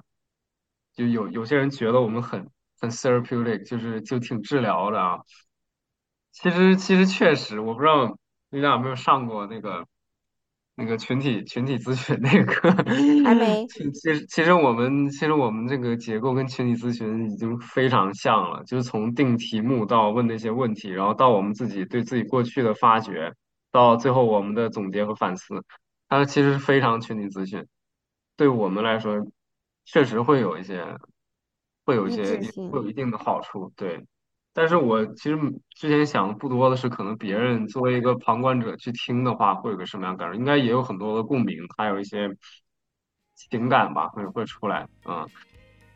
[0.94, 2.48] 就有有些人觉得我们很
[2.80, 5.18] 很 therapeutic，就是就挺治疗的啊。
[6.30, 8.16] 其实其实确实，我不知道
[8.50, 9.84] 你俩有没有上过那个
[10.74, 12.70] 那个群体群体咨询那个课。
[13.24, 23.32] 还没其 其实其实我们其实我们这个结构跟群体咨询已经非常像了，就是从定题目到问那些问题，然后到我们自己对自己过去的发掘，
[23.70, 25.62] 到最后我们的总结和反思。
[26.08, 27.66] 它其实是非常群体咨询，
[28.36, 29.26] 对我们来说，
[29.84, 30.84] 确实会有一些，
[31.84, 32.38] 会有一一些，
[32.70, 34.04] 会有一定的好处，对。
[34.52, 35.38] 但是我其实
[35.74, 40.38] 之前想的不多的是，可能别人作为一个旁观者去听的话，会有个什么样的感受？
[40.38, 42.28] 应该也有很多的共鸣，还有一些
[43.34, 45.26] 情感吧，会会出来，啊。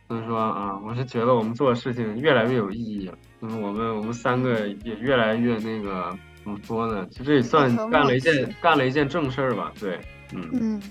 [0.08, 6.16] 所以说啊，我是觉得我们做的事情越来越有意义了，嗯，我们我们三个也越来越那个。
[6.46, 7.04] 怎么说呢？
[7.10, 9.72] 其实也算干了一件干了一件正事儿吧。
[9.80, 9.98] 对，
[10.32, 10.82] 嗯，嗯，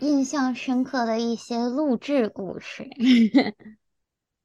[0.00, 2.84] 印象深刻的一些录制故事？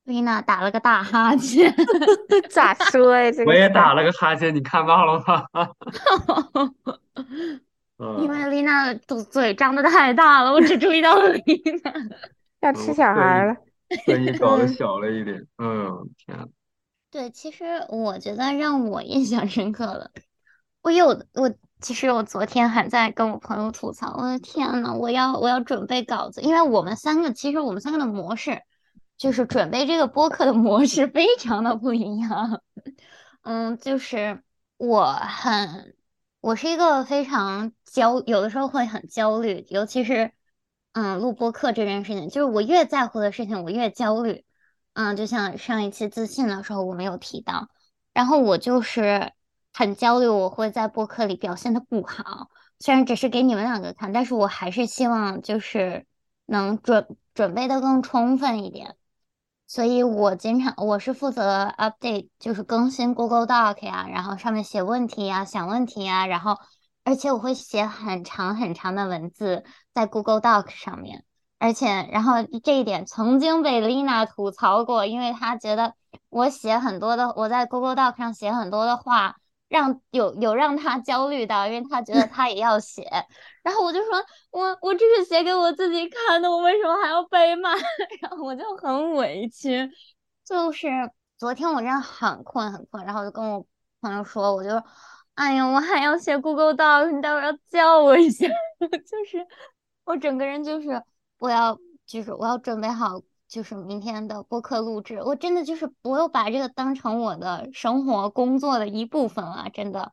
[0.04, 1.74] 丽娜打了个大哈欠。
[2.50, 3.32] 咋说呀？
[3.32, 5.46] 这个我也打了个哈欠，你看到了吗？
[8.20, 11.94] 因为嗯，丽娜的嘴张得太大了，我只注意到了丽娜。
[12.60, 13.56] 要吃小孩了。
[14.06, 15.48] 特意搞得嗯小了一点。
[15.58, 16.46] 嗯，天啊，
[17.10, 20.12] 对，其实我觉得让我印象深刻的，
[20.86, 28.62] 我有我其实我昨天还在跟我朋友吐槽，我的天呐，我要我要准备稿子，因为我们三个其实我们三个的模式，
[29.18, 32.62] 就是准备这个播客的模式非常的不一样。
[33.42, 34.44] 嗯，就是
[34.78, 35.96] 我很，
[36.40, 40.34] 我是一个非常焦，有的时候会很焦虑，尤其是
[40.94, 44.46] 嗯录播课这件事情，就是我越在乎的事情，我越焦虑。
[44.94, 47.70] 嗯，就像上一期自信的时候我没有提到，
[48.14, 49.32] 然后我就是
[49.78, 52.50] 很焦虑，我会在播客里表现的不好，
[52.80, 56.06] 虽然只是给你们两个看，但是我还是希望就是
[56.46, 58.96] 能准准备的更充分一点。
[59.68, 66.58] 所以我经常我是负责 update，就是更新 Google Doc 呀，然后上面写问题呀、想问题呀，然后
[67.04, 71.26] 而且我会写很长很长的文字在 Google Doc 上面，
[71.60, 75.96] 而且然后这一点曾经被 Lina 吐槽过，因为她觉得
[76.30, 79.36] 我写很多的，我在 Google Doc 上写很多的话，
[79.76, 83.04] 让有有让他焦虑到，因为他觉得他也要写，
[83.62, 84.14] 然后我就说
[84.52, 87.72] 我我这是写给我自己看的，我为什么还要被骂？
[88.22, 89.92] 然后我就很委屈，
[90.46, 90.88] 就是
[91.38, 93.66] 昨天我真的很困很困，然后我就跟我
[94.00, 94.82] 朋友说，我就说，
[95.34, 98.48] 哎呀，我还要写 Google Docs，你待会儿要叫我一下，
[98.80, 99.46] 就是
[100.06, 101.04] 我整个人就是
[101.38, 110.12] 我要就是我要准备好，就是明天的播客录制，我真的就是我有把这个当成我的生活工作的一部分了，真的。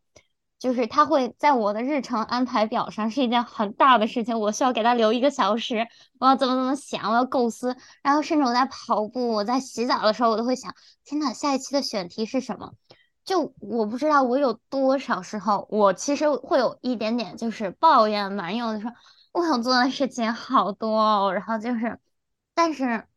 [0.58, 5.88] 就是他会在我的日程安排表上是一件很大的事情，我需要给他留一个小时，
[6.20, 10.72] 我要怎么怎么想，我要构思，然后甚至我在跑步，我在洗澡的时候，我都会想，
[11.04, 12.74] 天呐，下一期的选题是什么？
[13.24, 18.92] 就我不知道我有多少时候，我其实会有一点点就是抱怨埋怨的说，
[19.32, 21.98] 我想做的事情好多哦，然后就是，
[22.54, 23.08] 但是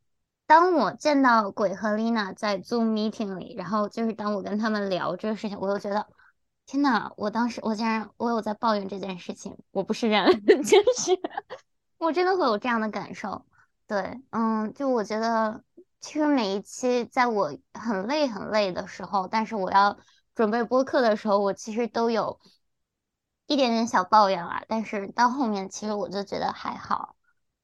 [0.48, 6.08] 当我见到鬼和丽娜在 Zoom meeting 里，然后就是当我跟他们聊这个事情，我又觉得，
[6.66, 11.20] 天呐，我当时我竟然我有在抱怨这件事情，我不是人， 就是
[11.98, 13.46] 我真的会有这样的感受。
[13.88, 15.64] 对，嗯，就我觉得，
[16.00, 19.98] 其实每一期在我很累很累的时候，但是我要
[20.34, 22.40] 准备播客的时候，我其实都有
[23.48, 24.64] 一点点小抱怨啦。
[24.68, 27.16] 但是到后面，其实我就觉得还好，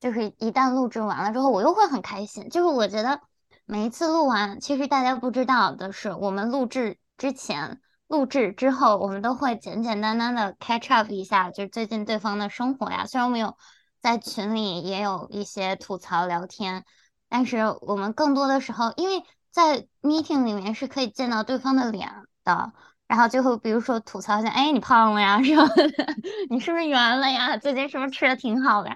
[0.02, 2.50] 就是一旦录制完了之后，我又会很开心。
[2.50, 3.22] 就是我觉得
[3.66, 13.06] 每一次录完，其实大家不知道的是，我们录制之前、录制之后，我们都会简简单单的 catch up 一下，就是最近对方的生活呀。
[13.06, 13.56] 虽然我们有
[14.02, 16.84] 在群里也有一些吐槽聊天，
[17.30, 22.10] 但是我们更多的时候，因为在 meeting 里面是可以见到对方的脸
[22.44, 22.74] 的，
[23.06, 25.64] 然后就会比如说吐槽一下，哎，你胖了呀是吧，
[26.50, 27.56] 你是不是圆了呀？
[27.58, 28.90] 最近是不是吃的挺好的？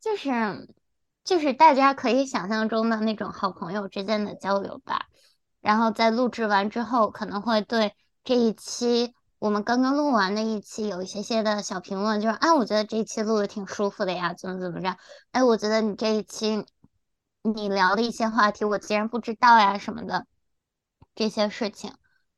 [0.00, 0.68] 就是
[1.24, 5.06] 就是大家可以想象中的那种好朋友之间的交流吧。
[5.60, 7.94] 然后在录制完之后，可能会对
[8.24, 14.96] 这一期我们刚刚录完的一期有一些些的小评论，就是哎，我觉得这一期录的挺舒服的呀，怎么怎么着？
[15.32, 16.64] 哎，我觉得你这一期
[17.42, 20.26] 你聊的一些话题，我竟然不知道呀什么的
[21.14, 21.94] 这些事情，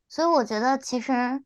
[0.08, 1.44] 所以我觉得其实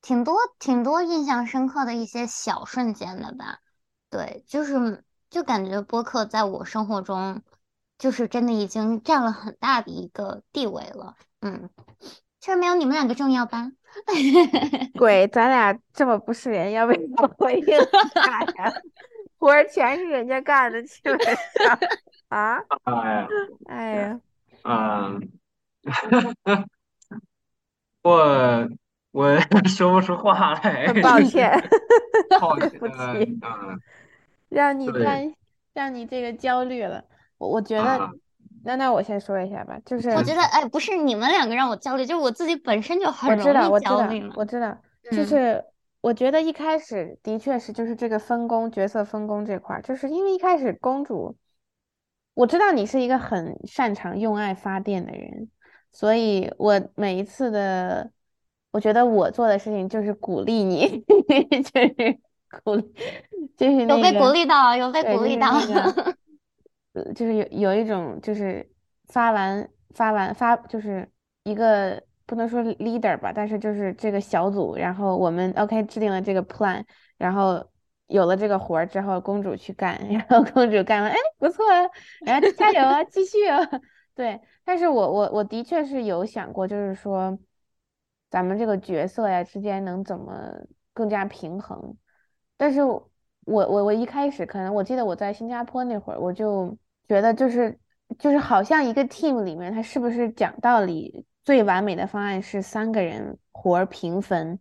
[0.00, 3.60] 挺多挺多印象深刻的一些小瞬间的吧。
[4.10, 7.40] 对，就是就感觉播客在我生活中，
[7.98, 11.14] 就是真的已经占了很大的一个地位了。
[11.40, 11.70] 嗯，
[12.38, 13.72] 确实没有你们两个重要吧？
[14.98, 16.98] 鬼，咱俩这么不是人，要不要
[17.38, 17.66] 回应
[18.22, 18.70] 啥呀？
[19.40, 21.78] 活儿全是人家干的，基本上
[22.28, 23.28] 啊， 哎呀，
[23.64, 24.20] 哎呀，
[24.64, 25.28] 嗯，
[28.02, 28.68] 我
[29.12, 31.58] 我说不出话来，很抱歉，
[32.78, 33.80] 不歉，起，嗯，
[34.52, 35.34] 让你对担，
[35.74, 37.04] 让你这个焦虑了。
[37.38, 38.10] 我我觉啊，得，
[38.64, 44.34] 那那我先说一下吧，就是我觉得，哎，不是你们两个让我焦虑，就是我自己本身就我很知道，容易我知道，焦虑嘛。
[44.36, 45.64] 我知道，就嗯是
[46.00, 51.36] 我觉得一开始的确是就是这个分工角色分工这块儿，就是因为一开始公主，
[52.34, 55.48] 我知道你是一个很擅长用爱发电的人，
[55.92, 58.10] 所以我每一次的，
[58.70, 61.04] 我觉得我做的事情就是鼓励你，
[61.62, 62.18] 就是
[62.64, 62.94] 鼓励，
[63.56, 64.30] 就是有被鼓。
[64.32, 65.48] 励到，有被鼓励到。
[67.14, 68.68] 就是有有一种就是
[69.08, 71.08] 发完发完发就是
[71.44, 76.84] 一个不能说 leader 吧，但是就是这个小组，然后我们 OK 制定了这个 plan，
[77.16, 77.66] 然后
[78.08, 81.80] 有了这个活儿之后，公主去干， 然后公主干完，哎，不错啊，
[82.26, 83.58] 然后加油啊，继续啊，
[84.14, 87.38] 对，但是我我我的确是有想过，就是说
[88.28, 90.52] 咱们这个角色呀之间能怎么
[90.92, 91.96] 更加平衡。
[92.62, 93.08] 但是我
[93.44, 97.76] 我我一开始可能我记得我在新加坡那会儿，我就觉得就是
[98.20, 104.60] 就是好像一个 team 里面，他是不是讲道理最完美的方案是三个人活儿平分？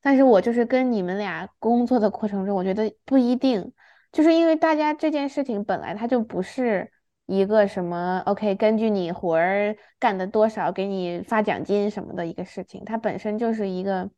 [0.00, 3.72] 但是我就是跟你们俩工作的过程中，我觉得不一定，
[4.10, 6.90] 就是因为大家这件事情本来它就不是
[7.26, 14.10] 一个什么 OK，根据你活儿干的多少给你发奖金什么的一个事情，它本身就是一个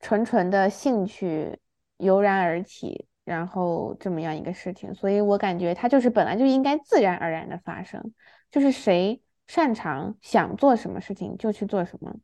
[0.00, 1.58] 纯纯的兴趣
[2.00, 8.02] 油然而起，然后这么样一个事情，所以我感觉它就是本来就应该自然而然的发生，
[8.50, 12.14] 就是谁擅长想做什么事情就去做什么。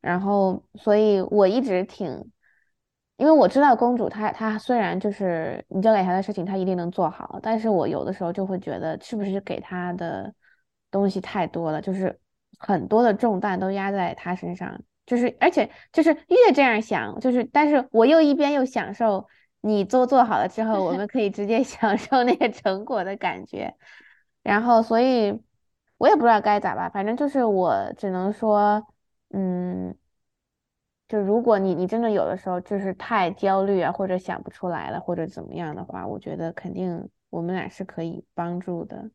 [0.00, 2.30] 然后，所以我一直挺，
[3.16, 10.32] 因为我知道公主她她虽然就是你交给她的事情她一定能做好，但是我有的时候就会觉得是不是给她的
[10.90, 12.20] 东西太多了，就是
[12.58, 19.26] 很多的重担都压在她身上，就是而且就是越这样想，就是但是我又一边又享受
[19.60, 23.74] 你做做好了之后，我们可以直接 享受那个成果的感觉，
[24.42, 25.40] 然后所以
[25.98, 28.86] 我也不知道该咋办，反正就是我只能说。
[29.36, 29.92] 嗯，
[31.08, 39.10] 就如果你你真的有的时候就是太焦虑啊，或者想不出来了，或者怎么样的话，我觉得肯定我们俩是可以帮助的，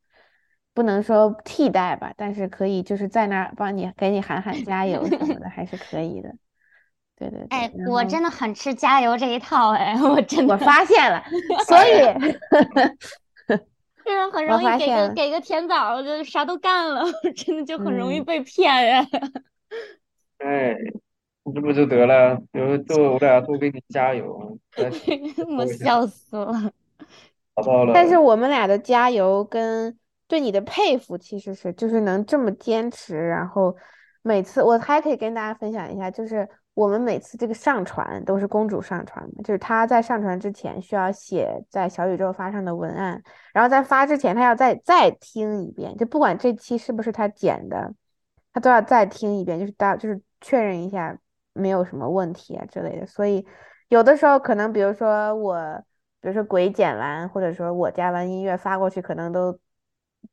[0.74, 6.34] 不能说替代吧，但是可以就是在那儿帮你给你喊喊加油什么的，还是可以的。
[7.18, 11.22] 对对对，哎，我真的很吃加油这一套，哎， 我真的我发现了，
[11.68, 12.00] 所以
[14.06, 17.04] 就是很容易给个给个甜枣，就啥都干了，
[17.36, 19.08] 真的就很容易嗯被骗哎。
[20.38, 20.76] 哎，
[21.44, 22.42] 你这不就得了？
[22.54, 24.58] 有多我俩多给你加油，
[25.58, 26.72] 我笑死了。
[27.58, 29.96] 找到但是，我们俩的加油跟
[30.30, 33.76] 对你的佩服，其实是就是能这么坚持，然后
[34.22, 43.22] 每次我还可以跟大家分享一下，就是我们每次这个上传都是公主上传的，就是她在上传之前需要写在小宇宙发上的文案，
[43.52, 47.92] 然后在发之前她要再再听一遍，就不管这期是不是她剪的，
[48.54, 51.18] 她都要再听一遍，就是大就是确认一下
[51.54, 53.44] 没有什么问题啊之类的，所以
[53.88, 55.84] 有的时候可能比如说我。
[56.22, 59.58] 比如说鬼剪完，或者说我加完音乐发过去，可能都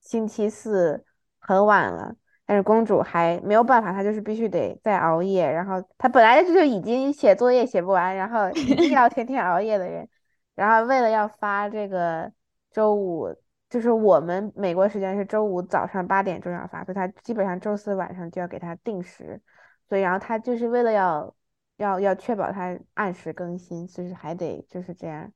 [0.01, 1.05] 星期四
[1.39, 2.15] 很晚了，
[2.45, 5.51] 但是公主还没有办法，她就是必须得再熬夜。
[5.51, 10.09] 然后她本来就已经写作业写不完，然后一定要天天熬夜的人，
[10.55, 12.33] 然后为了要发这个
[12.71, 13.35] 周五，
[13.69, 19.41] 就是我们美国时间是周五早上八点钟要发，所以她基本上周四晚上就要给她定时，
[19.89, 21.35] 所以然后她就是为了要
[21.77, 25.33] 要要确保她按时更新，就是还得就是这样。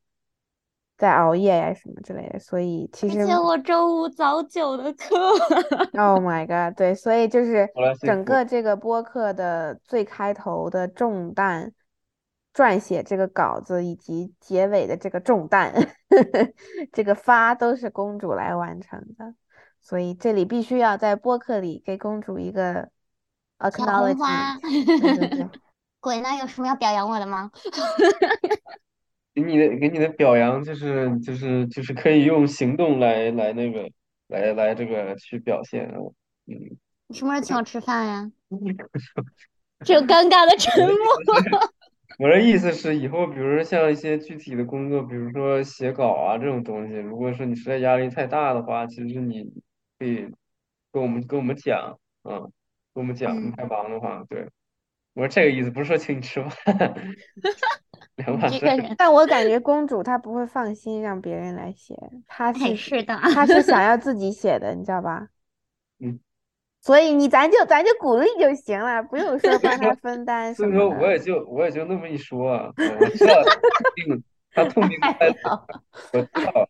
[1.00, 5.16] 在熬夜呀什么之类的，所以其实而且我周五早九的课。
[5.94, 7.66] ，Oh my god，对，所以就是
[8.02, 11.72] 整，个这个播客的最开头的重担，
[12.52, 15.72] 撰写这个稿子以及结尾的这个重担，
[16.92, 19.34] 这个发都是公主来完成的，
[19.80, 22.90] 所以这里必须要在播客里给公主一个
[23.58, 23.86] 小红
[24.18, 25.48] 花 acknowledgement，对对对。
[26.02, 26.30] 鬼呢？
[26.40, 27.50] 有什么要表扬我的吗？
[29.34, 33.90] 给你的给你的表扬就是就是就是可以用行动来来那个
[34.28, 35.96] 来来这个去表现啊，
[36.46, 36.76] 嗯，
[37.08, 38.30] 你什么时候请我吃饭呀？
[39.84, 40.96] 只 有尴尬的沉默。
[42.18, 49.44] 我的意思是以后比如说像一些具体的工作，比如说写稿啊这种东西，如果说你实在压力太大的话，其实你
[49.98, 50.28] 可以
[50.92, 52.40] 跟我们跟我们讲，嗯，
[52.92, 54.48] 跟我们讲，你嗯太忙的话，对，
[55.14, 56.94] 我是这个意思，不是说请你吃饭，
[58.16, 61.94] 这个人， 但我感觉公主她不会放心让别人来写，
[62.26, 65.28] 她哎，是是的，她是想 要自己写的，你知道吧？
[66.02, 66.18] 嗯，
[66.80, 71.18] 所以你咱就咱就鼓励就行了，不用说帮他分担所以说我也。
[71.18, 73.50] 就我也就那么一说啊，我我知道他
[73.84, 75.60] 痛定他痛定哎思，痛，
[76.12, 76.68] 我知道，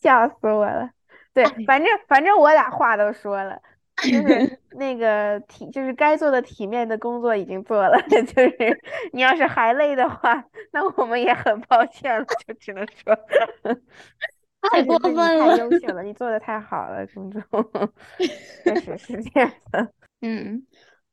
[0.00, 0.90] 笑死我了。
[1.34, 3.60] 对，反正反正我俩话都说了，
[4.02, 8.80] 就是那个体，就是该做的体面的工作已经做了， 就是
[9.12, 13.16] 你要是还累的话，那我们也很抱歉了，就只能说，
[14.70, 15.56] 太过分了。
[15.56, 17.40] 太优秀了，你做的太好了，公主，
[18.64, 19.90] 确实是这样的。
[20.20, 20.66] 嗯，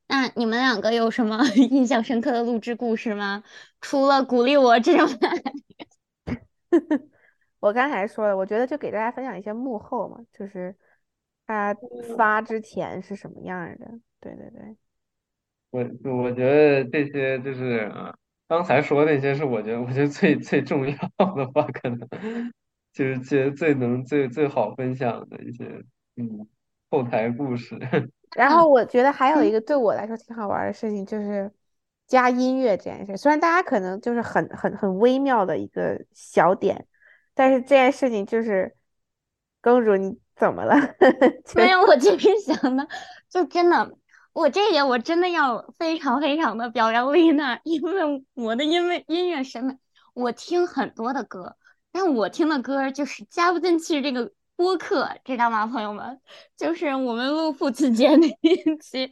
[0.08, 3.42] 那你们两个有什么印象深刻的录制故事吗？
[3.80, 5.08] 除了鼓励我这种，
[7.60, 10.74] 我刚才说了，我觉得就给大家分享一些幕后嘛，就是
[11.46, 11.74] 他
[12.16, 14.00] 发之前是什么样儿的。
[14.20, 14.76] 对对对。
[15.70, 18.14] 我我觉得这些就是啊，
[18.48, 20.96] 刚才说那些是我觉得我觉得最最重要
[21.34, 21.98] 的话，可能
[22.92, 25.64] 就是最最能最最好分享的一些
[26.16, 26.48] 嗯
[26.90, 27.76] 后台故事。
[28.32, 31.52] 然后我觉得还有一嗯个对我来说挺好玩儿的事情，就是
[32.06, 33.16] 加音乐这件事。
[33.16, 36.86] 虽然大家可能就是很很很微妙的一个小点，
[37.34, 38.74] 但是这件事情就是，
[39.60, 40.74] 公主你怎么了？
[41.54, 42.86] 没有，我就是想的，
[43.30, 43.96] 就真的，
[44.32, 49.78] 我这一点我真的要非常非常的表扬丽娜，因为我的音乐音乐审美，
[50.12, 51.56] 我听很多的歌，
[51.92, 56.20] 但我听的歌就是加不进去这个播客，知道吗，朋友们？
[56.56, 59.10] 就是我们录父亲节那一期，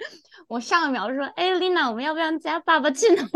[0.48, 3.26] 我上一秒说，哎，丽娜，我们要不要加《爸爸去哪儿》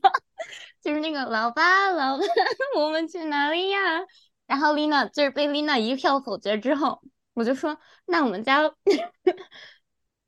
[0.00, 0.10] 吧？
[0.82, 2.24] 就是那个老爸老爸，
[2.80, 3.78] 我们去哪里呀？
[4.46, 7.02] 然后丽娜就是被丽娜一票否决之后，
[7.38, 8.68] 我就说，那我们家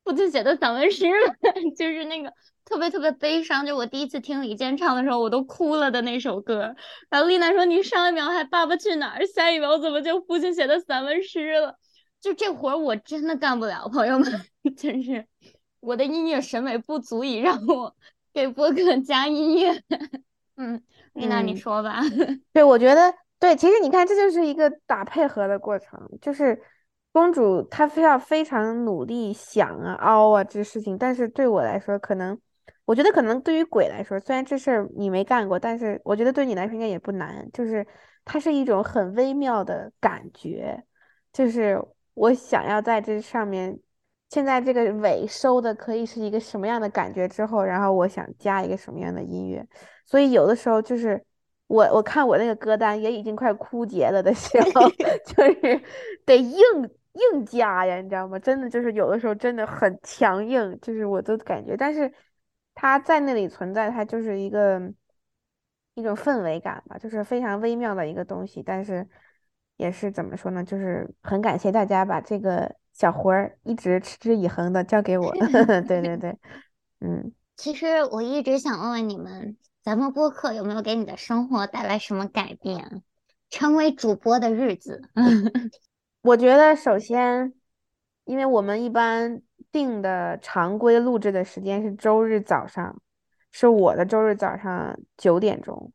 [0.03, 1.35] 父亲写的散文诗吧，
[1.77, 2.33] 就是那个
[2.63, 6.73] 特别特别悲伤，就我第一次听李健唱的时候，我都哭了的那首歌。
[7.09, 11.75] 然后丽娜说：“你上一秒还《爸爸去哪儿》，下一秒怎么就父亲写的散文诗了？”
[12.21, 14.41] 就这活儿我真的干不了，朋友们，
[14.77, 15.27] 真是
[15.79, 17.95] 我的音乐审美不足以让我
[18.33, 19.83] 给播客加音乐。
[20.55, 20.81] 嗯，
[21.13, 21.99] 丽娜你嗯说吧。
[22.53, 26.61] 对，我觉得对，其实你看，这就是一个打配合的过程，就是
[27.11, 32.39] 公主她非要非常努力想啊、凹啊这事情，但是对我来说，可能
[32.85, 37.85] 我觉得可能对于鬼来说，虽然这事儿你没干过，但是我觉得对你来说应该也不难，就是
[38.23, 40.83] 它是一种很微妙的感觉，
[41.33, 41.81] 就是
[42.13, 43.79] 我想要在这上面。
[44.29, 49.67] 现在这个尾收的可以是一个什么样的感觉之后，然后我想加一个什么样的音乐，
[50.05, 51.21] 所以有的时候就是
[51.67, 54.87] 我我看我那个歌单也已经快枯竭了的时候，
[55.27, 55.81] 就是
[56.25, 56.55] 得硬
[57.13, 58.39] 硬加呀，你知道吗？
[58.39, 62.11] 真的就是有的时候真的很强硬，就是我都感觉，但是
[62.73, 64.81] 它在那里存在，它就是一个
[65.93, 68.63] 一种氛围感吧，就是非常微妙的一个东西。
[68.63, 69.07] 但是
[69.77, 70.63] 也是怎么说呢？
[70.63, 75.31] 就是很感谢大家把这个小活儿一直持之以恒的交给我。
[75.87, 76.37] 对对对，
[76.99, 77.31] 嗯。
[77.57, 83.03] 其实我一直想问问你们，咱们播客有没有给你的生活带来什么改变？
[83.49, 85.01] 成为主播的日子，
[86.21, 87.53] 我觉得首先，
[88.25, 89.41] 因为我们一般
[89.71, 93.01] 定的常规录制的时间是周日早上，
[93.51, 95.91] 是我的周日早上九点钟，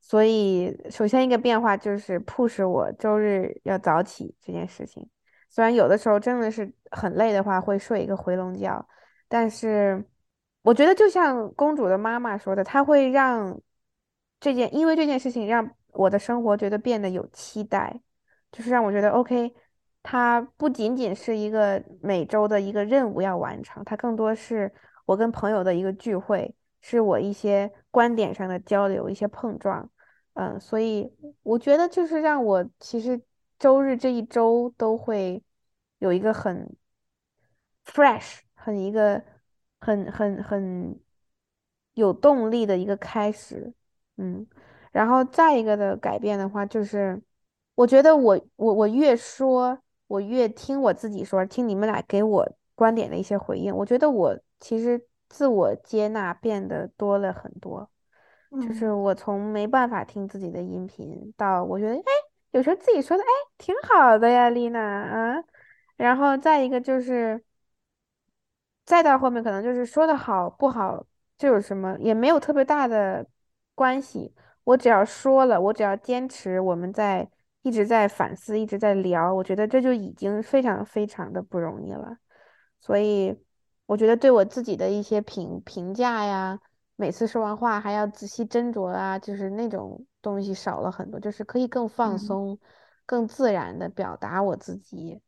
[0.00, 5.08] 所以首先一个变化就是 push 我周日要早起这件事情。
[5.48, 8.86] 虽然有的时候真的是很累的话，会睡一个回笼觉，
[9.28, 10.04] 但是。
[10.62, 13.58] 我觉得就像公主的妈妈说的，她会让
[14.38, 17.98] 这件，因为这件事情让我的生活觉得变得有期待，
[18.52, 19.54] 就是让我觉得 OK，
[20.10, 24.72] 它不仅仅是一个每周的一个任务要完成，它更多是
[25.04, 29.90] 我跟朋友的一个聚会，是我一些观点上的交流，一些碰撞，
[30.32, 33.20] 嗯，所以我觉得就是让我其实
[33.58, 35.42] 周日这一周都会
[35.98, 36.74] 有一个很
[37.84, 39.22] fresh，很一个。
[39.80, 40.98] 很很很
[41.94, 43.72] 有动力的一个开始，
[44.16, 44.44] 嗯，
[44.90, 47.22] 然后再一个的改变的话，就是
[47.76, 57.88] 我觉得我我我越说，我越听我自己说，听你们俩给我观点的一些回应，我觉得我其实自我接纳变得多了很多，
[58.50, 62.02] 就是我从没办法听自己的音频，到我觉得哎，
[62.50, 65.44] 有时候自己说的哎挺好的呀，丽娜啊，
[65.96, 67.44] 然后再一个就是。
[68.84, 71.04] 再到后面，可能就是说的好不好，
[71.36, 73.26] 就有什么也没有特别大的
[73.74, 74.34] 关系。
[74.64, 77.28] 我只要说了，我只要坚持，我们在
[77.68, 82.16] 一直在反思，一直在聊，我觉得这就已经非常非常的不容易了。
[82.80, 83.36] 所以，
[83.84, 86.58] 我觉得对我自己的一些评评价呀，
[86.96, 92.58] 每次说完话还要仔细斟酌啊，就是那种东西少了很多，就是可以更放松、
[93.04, 95.20] 更自然的表达我自己。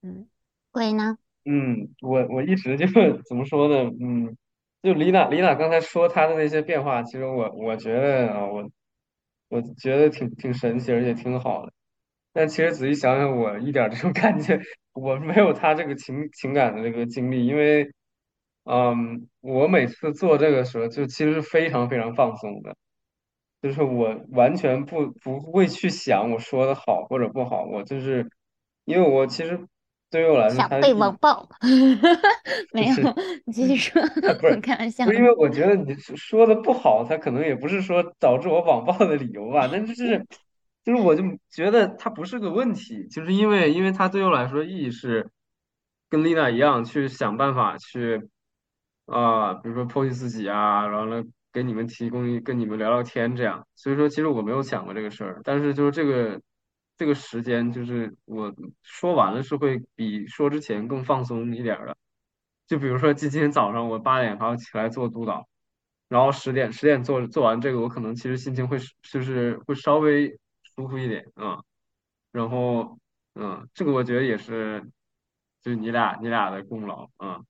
[0.00, 0.26] 嗯，
[0.70, 1.18] 鬼呢？
[1.44, 2.86] 嗯，我我一直就
[3.28, 3.90] 怎么说呢？
[4.00, 4.34] 嗯，
[4.82, 8.70] 就李娜李娜刚才说她的那些变化，其实我我觉得啊，我
[9.48, 11.72] 我觉得挺挺神奇，而且挺好的。
[12.32, 14.60] 但其实仔细想想，我一点这种 感觉，
[14.94, 17.88] 我没有他这个情情感的这个经历，因为，
[18.64, 22.76] 嗯，我每次做这个时候，就其实非常非常放松的，
[23.62, 28.28] 就是我完全不不会去想我说的好或者不好，我就是
[28.86, 29.60] 因为我其实。
[30.10, 31.46] 对于我来说，想被网暴，
[32.72, 32.94] 没有，
[33.44, 34.02] 你继续说，
[34.40, 40.26] 不是开玩笑，不是因为我觉得你说的不好，他可能也不是说导致我网暴的理由吧，但就是，
[40.82, 45.28] 就是我就觉得他不是个问题，就是因为，因为他对我来说意义是
[46.08, 48.28] 跟丽娜一样去想办法去
[49.04, 56.40] 啊，比如说剖析自己啊，然后呢给你们提供跟你们聊聊天这样，所以说其实我没有想过这个事儿，但是就是这个。
[56.98, 61.96] 这个时间就是我说完了是会比说之前更放松一点的，
[62.66, 65.48] 就比如说今天早上我八点还要起来做督导，
[66.08, 70.36] 然后十点十点做做完这个，我可能其实心情会就是会稍微
[70.74, 71.62] 舒服一点啊，
[72.32, 72.98] 然后
[73.36, 74.82] 嗯，这个我觉得也是，
[75.62, 77.40] 就是你俩你俩的功劳啊，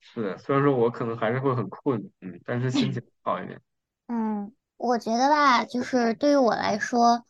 [0.00, 3.60] 是的，虽然说我可能还是会很困，嗯，但是心情好一点。
[4.08, 7.24] 嗯，我觉得吧，就是对于我来说。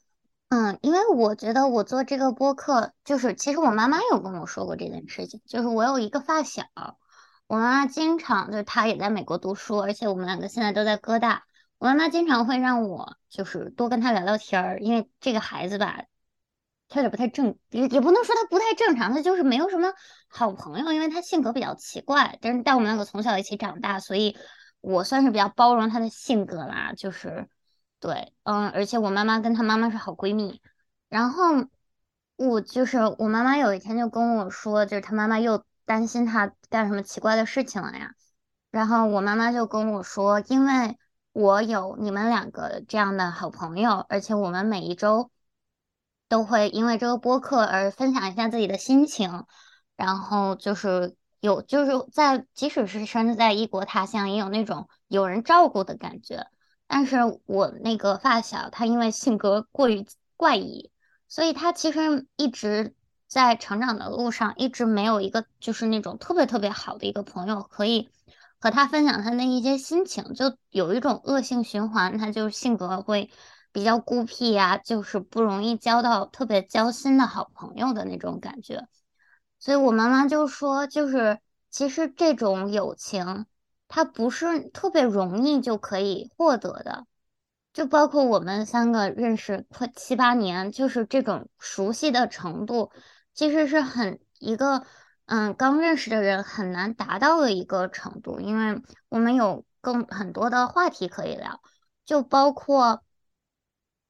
[0.55, 6.65] 嗯，因为我觉得我做这个播客，就是其实我妈妈有跟我说过这件事情，就是我有一个发小，
[7.47, 11.45] 我妈妈经常就是她也在美国读书，而且我们两个现在都在哥大，
[11.79, 16.05] 我妈妈经常会让我就是多跟她聊聊天儿，因为这个孩子吧，
[16.91, 19.91] 他有点不太正，也也不能说他不太正常，他就是没有什么
[20.29, 24.37] 好朋友，因为他性格比较奇怪，但是但我们两个从小一起长大，所以
[24.83, 27.49] 我算是比较包容他的性格啦，就是。
[28.03, 30.61] 对，嗯，而且我妈妈跟她妈妈是好闺蜜，
[31.09, 31.45] 然后
[32.35, 38.11] 我就是我妈妈有一天就跟我说，就是她妈妈又担心她干什么奇怪的事情了呀，
[38.73, 40.99] 然后我妈妈就跟我说，因为
[41.33, 45.31] 我有你们两个这样的好朋友，而且我们每一周
[46.29, 49.45] 都会因为这个播客而分享一下自己的心情，
[49.95, 56.49] 然后就是有就是在即使是身在异国他乡，也有那种有人照顾的感觉。
[56.95, 57.17] 但是
[57.47, 60.91] 我那个发小，他因为性格过于怪异，
[61.27, 62.95] 所以他其实一直
[63.27, 68.11] 在成长的路上，一直没有一个就是那种特别特别好的一个朋友，可以
[68.61, 73.31] 和他分享他的一些心情，就有一种恶性循环，他就是性格会
[73.73, 78.87] 比较孤僻呀，就是不容易交到特别交心的好朋友的那种感觉。
[79.59, 81.41] 所以我妈妈就说，就是
[81.71, 83.47] 其实这种友情。
[83.95, 87.07] 它不是特别容易就可以获得的。
[87.75, 92.91] 就包括我们三个认识快七八年，就是这种熟悉的程度，
[93.35, 94.87] 其实是很一个
[95.27, 98.81] 嗯刚认识的人很难达到的一个程度，因为
[99.11, 101.61] 我们有更很多的话题可以聊，
[102.07, 103.03] 就包括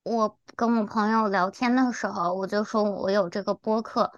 [0.05, 4.13] 我跟我朋友聊天的时候，我就说我有这个播客，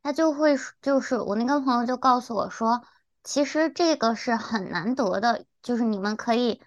[0.00, 2.82] 他就会就是我那个朋友就告诉我说，
[3.22, 6.60] 其实这个是很难得的，就是你们可以。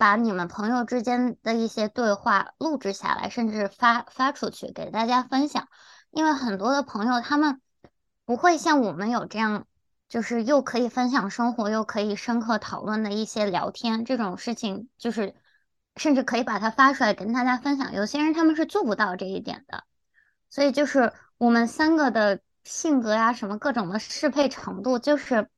[0.00, 5.66] 把你们朋友之间的一些对话录制下来，甚至发发出去给大家分享。
[6.12, 7.60] 因为很多的朋友他们
[8.24, 9.66] 不会像我们有这样，
[10.08, 15.34] 就是又可以分享生活，又可以深刻讨论的一些聊天这种事情，就是
[15.96, 17.92] 甚至可以把它发出来跟大家分享。
[17.92, 19.82] 有些人他们是做不到这一点的，
[20.48, 25.50] 所以就是我们三个的性格呀，什么各种的适配程度，就是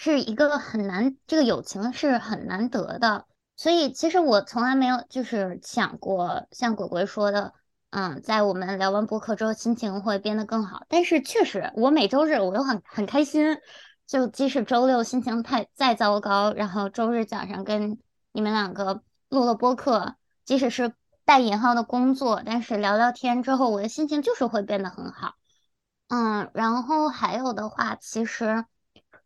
[0.00, 3.26] 是一个很难，这个友情是很难得的。
[3.56, 7.52] 所以其实我从来没有就是想过像鬼鬼说的，
[7.90, 10.84] 嗯，在我们聊完播客之后，心情会变得更好。
[10.88, 13.58] 但是确实，我每周日我都很很开心，
[14.06, 17.98] 就即使周六心情太再糟糕，然后周日早上跟
[18.30, 20.94] 你们两个录了播客，即使是
[21.24, 25.34] 带引号的工作，但是聊聊天之后，我的心情就是会变得很好。
[26.06, 28.64] 嗯，然后还有的话，其实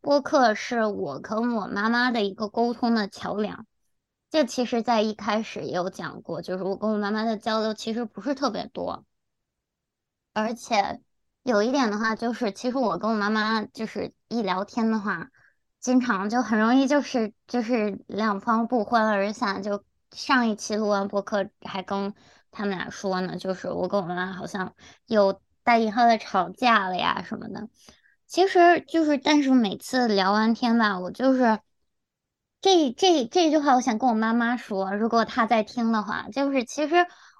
[0.02, 3.66] 播客是我跟我妈妈的一个沟通的桥梁。
[4.30, 9.04] 这其实，在一开始也有讲过，就是我跟我妈妈的交流其实不是特别多，
[10.32, 11.00] 而且
[11.42, 15.30] 有一点的话，就是其实我跟我妈妈就是一聊天的话，
[15.78, 19.62] 经常就很容易就是就是两方不欢而散。
[19.62, 22.12] 就上一期录完播客，还跟
[22.50, 24.74] 他们俩说呢，就是我跟我妈妈好像
[25.06, 27.68] 有带引号的吵架了呀什么的。
[28.32, 31.60] 其实就是，但是每次聊完天吧，我就是。
[32.62, 36.94] 这这这句话，我想跟我妈妈说，如果她在听的话，就是其实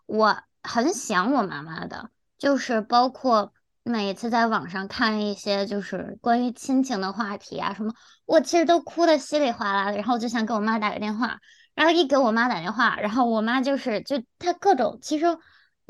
[0.05, 7.95] 我很想我妈妈的，就是包括每次在网上看一些就是关于亲情的话题啊什么，
[8.27, 11.39] 我其实都哭的稀里哗啦的，然后我就想给我妈打个电话，
[11.75, 15.25] 然后一给我妈打电话，然后我妈就是就她各种，其实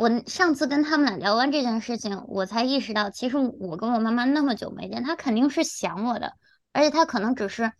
[0.03, 6.33] 我上次跟他们俩聊完这件事情，我才意识到，其实我跟我妈妈那么久没见，她肯定是想我的，
[6.73, 7.73] 而且她可能只是。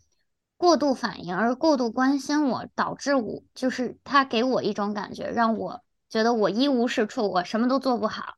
[0.55, 8.35] 过度反应而过度关心我，导致我就是她给我一种感觉，让我觉得我一无是处，我什么都做不好。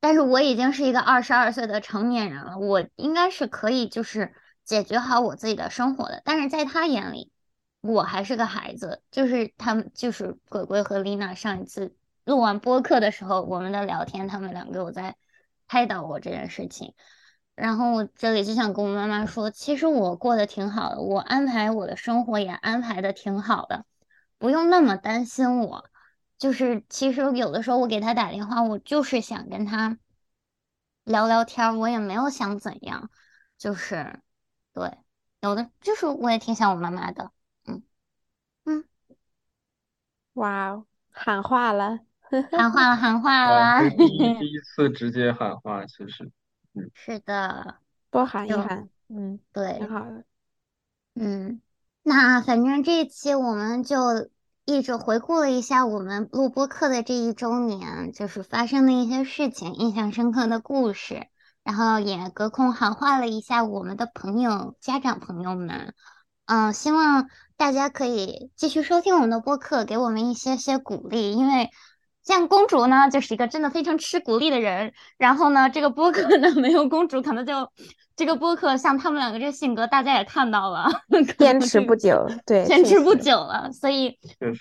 [0.00, 4.32] 但是我已经是一个二十二岁的成年人了，我应该是可以就是
[4.64, 6.22] 解决好我自己的生活的。
[6.24, 7.30] 但是在他眼里，
[7.82, 9.02] 我还是个孩子。
[9.10, 11.94] 就是他们就是鬼鬼和丽娜上一次
[12.24, 15.16] 录完播客的时候，我们的聊天，他们两个有在
[15.68, 16.94] 开导我这件事情。
[17.54, 23.84] 然后我这里就想跟我妈妈说，其实我过得挺好的，我安排我的生活也安排的挺好的，
[24.38, 25.84] 不用那么担心我。
[26.38, 29.98] 就是其实有的时候我给他打电话，我就是想跟他
[31.04, 33.10] 聊聊天，我也没有想怎样。
[33.58, 34.20] 就是
[34.72, 34.96] 对，
[35.40, 37.30] 有的就是我也挺想我妈妈的。
[37.66, 37.82] 嗯
[38.64, 38.84] 嗯，
[40.32, 41.98] 哇哦，喊话了，
[42.52, 43.90] 喊话了，喊话了。
[43.90, 46.30] 第一 第一次直接喊话，其实。
[46.72, 47.78] 嗯是的，
[48.12, 50.22] 多喊一喊，嗯，对，挺好的。
[51.16, 51.60] 嗯，
[52.04, 54.30] 那反正这一期我们就
[54.64, 61.26] 一直回顾了一下我们录播课的这一周年，就是发生的一些事情，印象深刻的故事，
[61.64, 65.92] 然后也隔空喊话了一下我们的朋友、家长朋友们。
[66.46, 71.68] 嗯，希望大家可以继续收听我们的播客，给我们一些些鼓励，因为。
[72.24, 74.92] 像公主呢，就是一个真的非常吃鼓励的人。
[75.18, 77.70] 然后呢，这个播客呢， 没有公主，可能就
[78.14, 80.86] 这个播客像他们两个这性格，大家也看到了，
[81.38, 83.72] 坚持不久，对，坚持不久了。
[83.72, 84.18] 所以，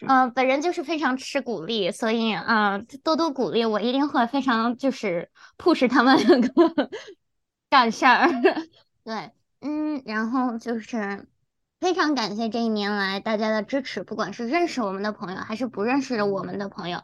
[0.07, 6.49] 嗯，本人就是非常吃鼓励，所以啊，多多鼓励我，一定会非常就是 push 他们两个
[7.69, 8.29] 干事儿。
[9.03, 9.31] 对，
[9.61, 11.27] 嗯，然后就是
[11.81, 17.01] 非常感谢这一年来大家的支持，不管是认识我们的朋友，还是不认识我们的朋友。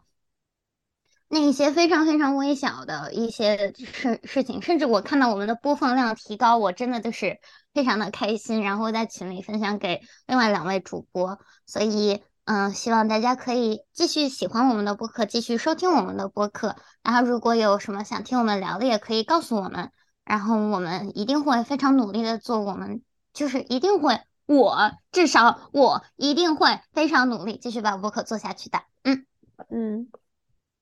[1.27, 7.39] 那一些非常非常微小的一些事事情，甚至我看到我们的播放量提高，我真的就是
[7.73, 11.39] 非常的开心，然后在群里分享给另外两位主播。
[11.65, 16.75] 所以，嗯，希望大家可以继续喜欢我们的播客，继续收听我们的播客。
[17.01, 19.91] 然后，如果有什么想听我们聊的，也可以告诉我们。
[20.23, 23.01] 然后，我们一定会非常努力的做，我们
[23.33, 28.79] 就是一定会，我至少我一定会非常努力，继续把播客做下去的。
[29.03, 29.25] 嗯
[29.69, 30.07] 嗯。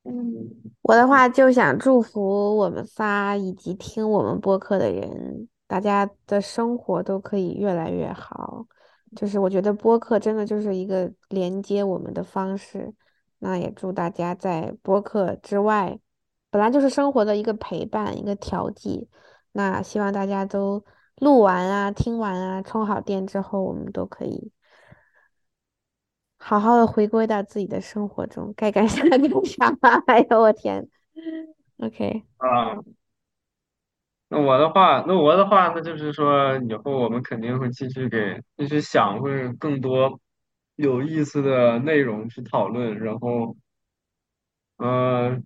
[0.04, 0.50] 嗯，
[0.82, 8.66] 我的话就想祝福我们仨以及听我们播客的人，大家的生活都可以越来越好，
[9.16, 12.94] 就是我觉得播客真的就是一个连接我们的方式。
[13.40, 16.00] 那也祝大家在播客之外，
[16.50, 19.10] 本来就是生活的一个陪伴，一个调剂。
[19.52, 20.82] 那希望大家都
[21.18, 24.50] 录完啊，听完啊，充好电之后，我们都可以
[26.46, 29.96] 好好的回归到自己的生活中，该干啥干啥吧。
[30.08, 30.88] 哎呦我天
[31.78, 32.76] ，OK，啊，
[34.28, 40.20] 那我的话，那我的话，那就是说，以后我们肯定会继续给，继续想，会更多
[40.76, 43.56] 有意思的内容去讨论，然后，
[44.78, 45.42] 呃，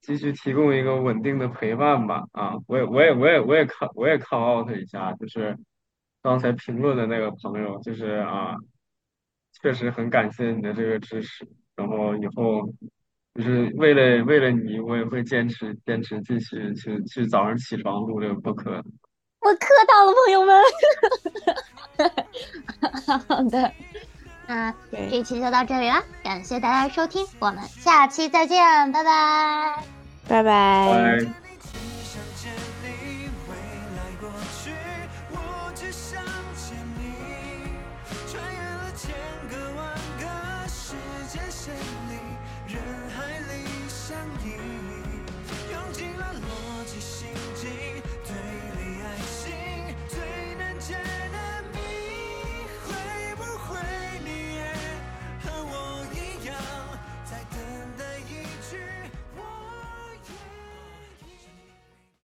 [0.00, 2.24] 继续提供一个稳定的陪伴吧。
[2.32, 5.58] 啊，我也，我也，我也，我也考我也 call out 一下，就是
[6.22, 8.54] 刚才评论的那个朋友，就是啊，
[9.62, 11.46] 确实很感谢你的这个支持，
[11.76, 12.66] 然后以后
[13.34, 18.82] 就是为了为了你，我也会坚持坚持继续去去早上起床录这个播客。
[19.40, 20.56] 我磕到了，朋友们。
[23.28, 23.72] 好的，
[24.46, 29.82] 那这，一期就到这里了，感谢大家收听，我们下期再见，拜拜。
[30.28, 31.20] 拜拜。
[31.22, 31.47] 拜。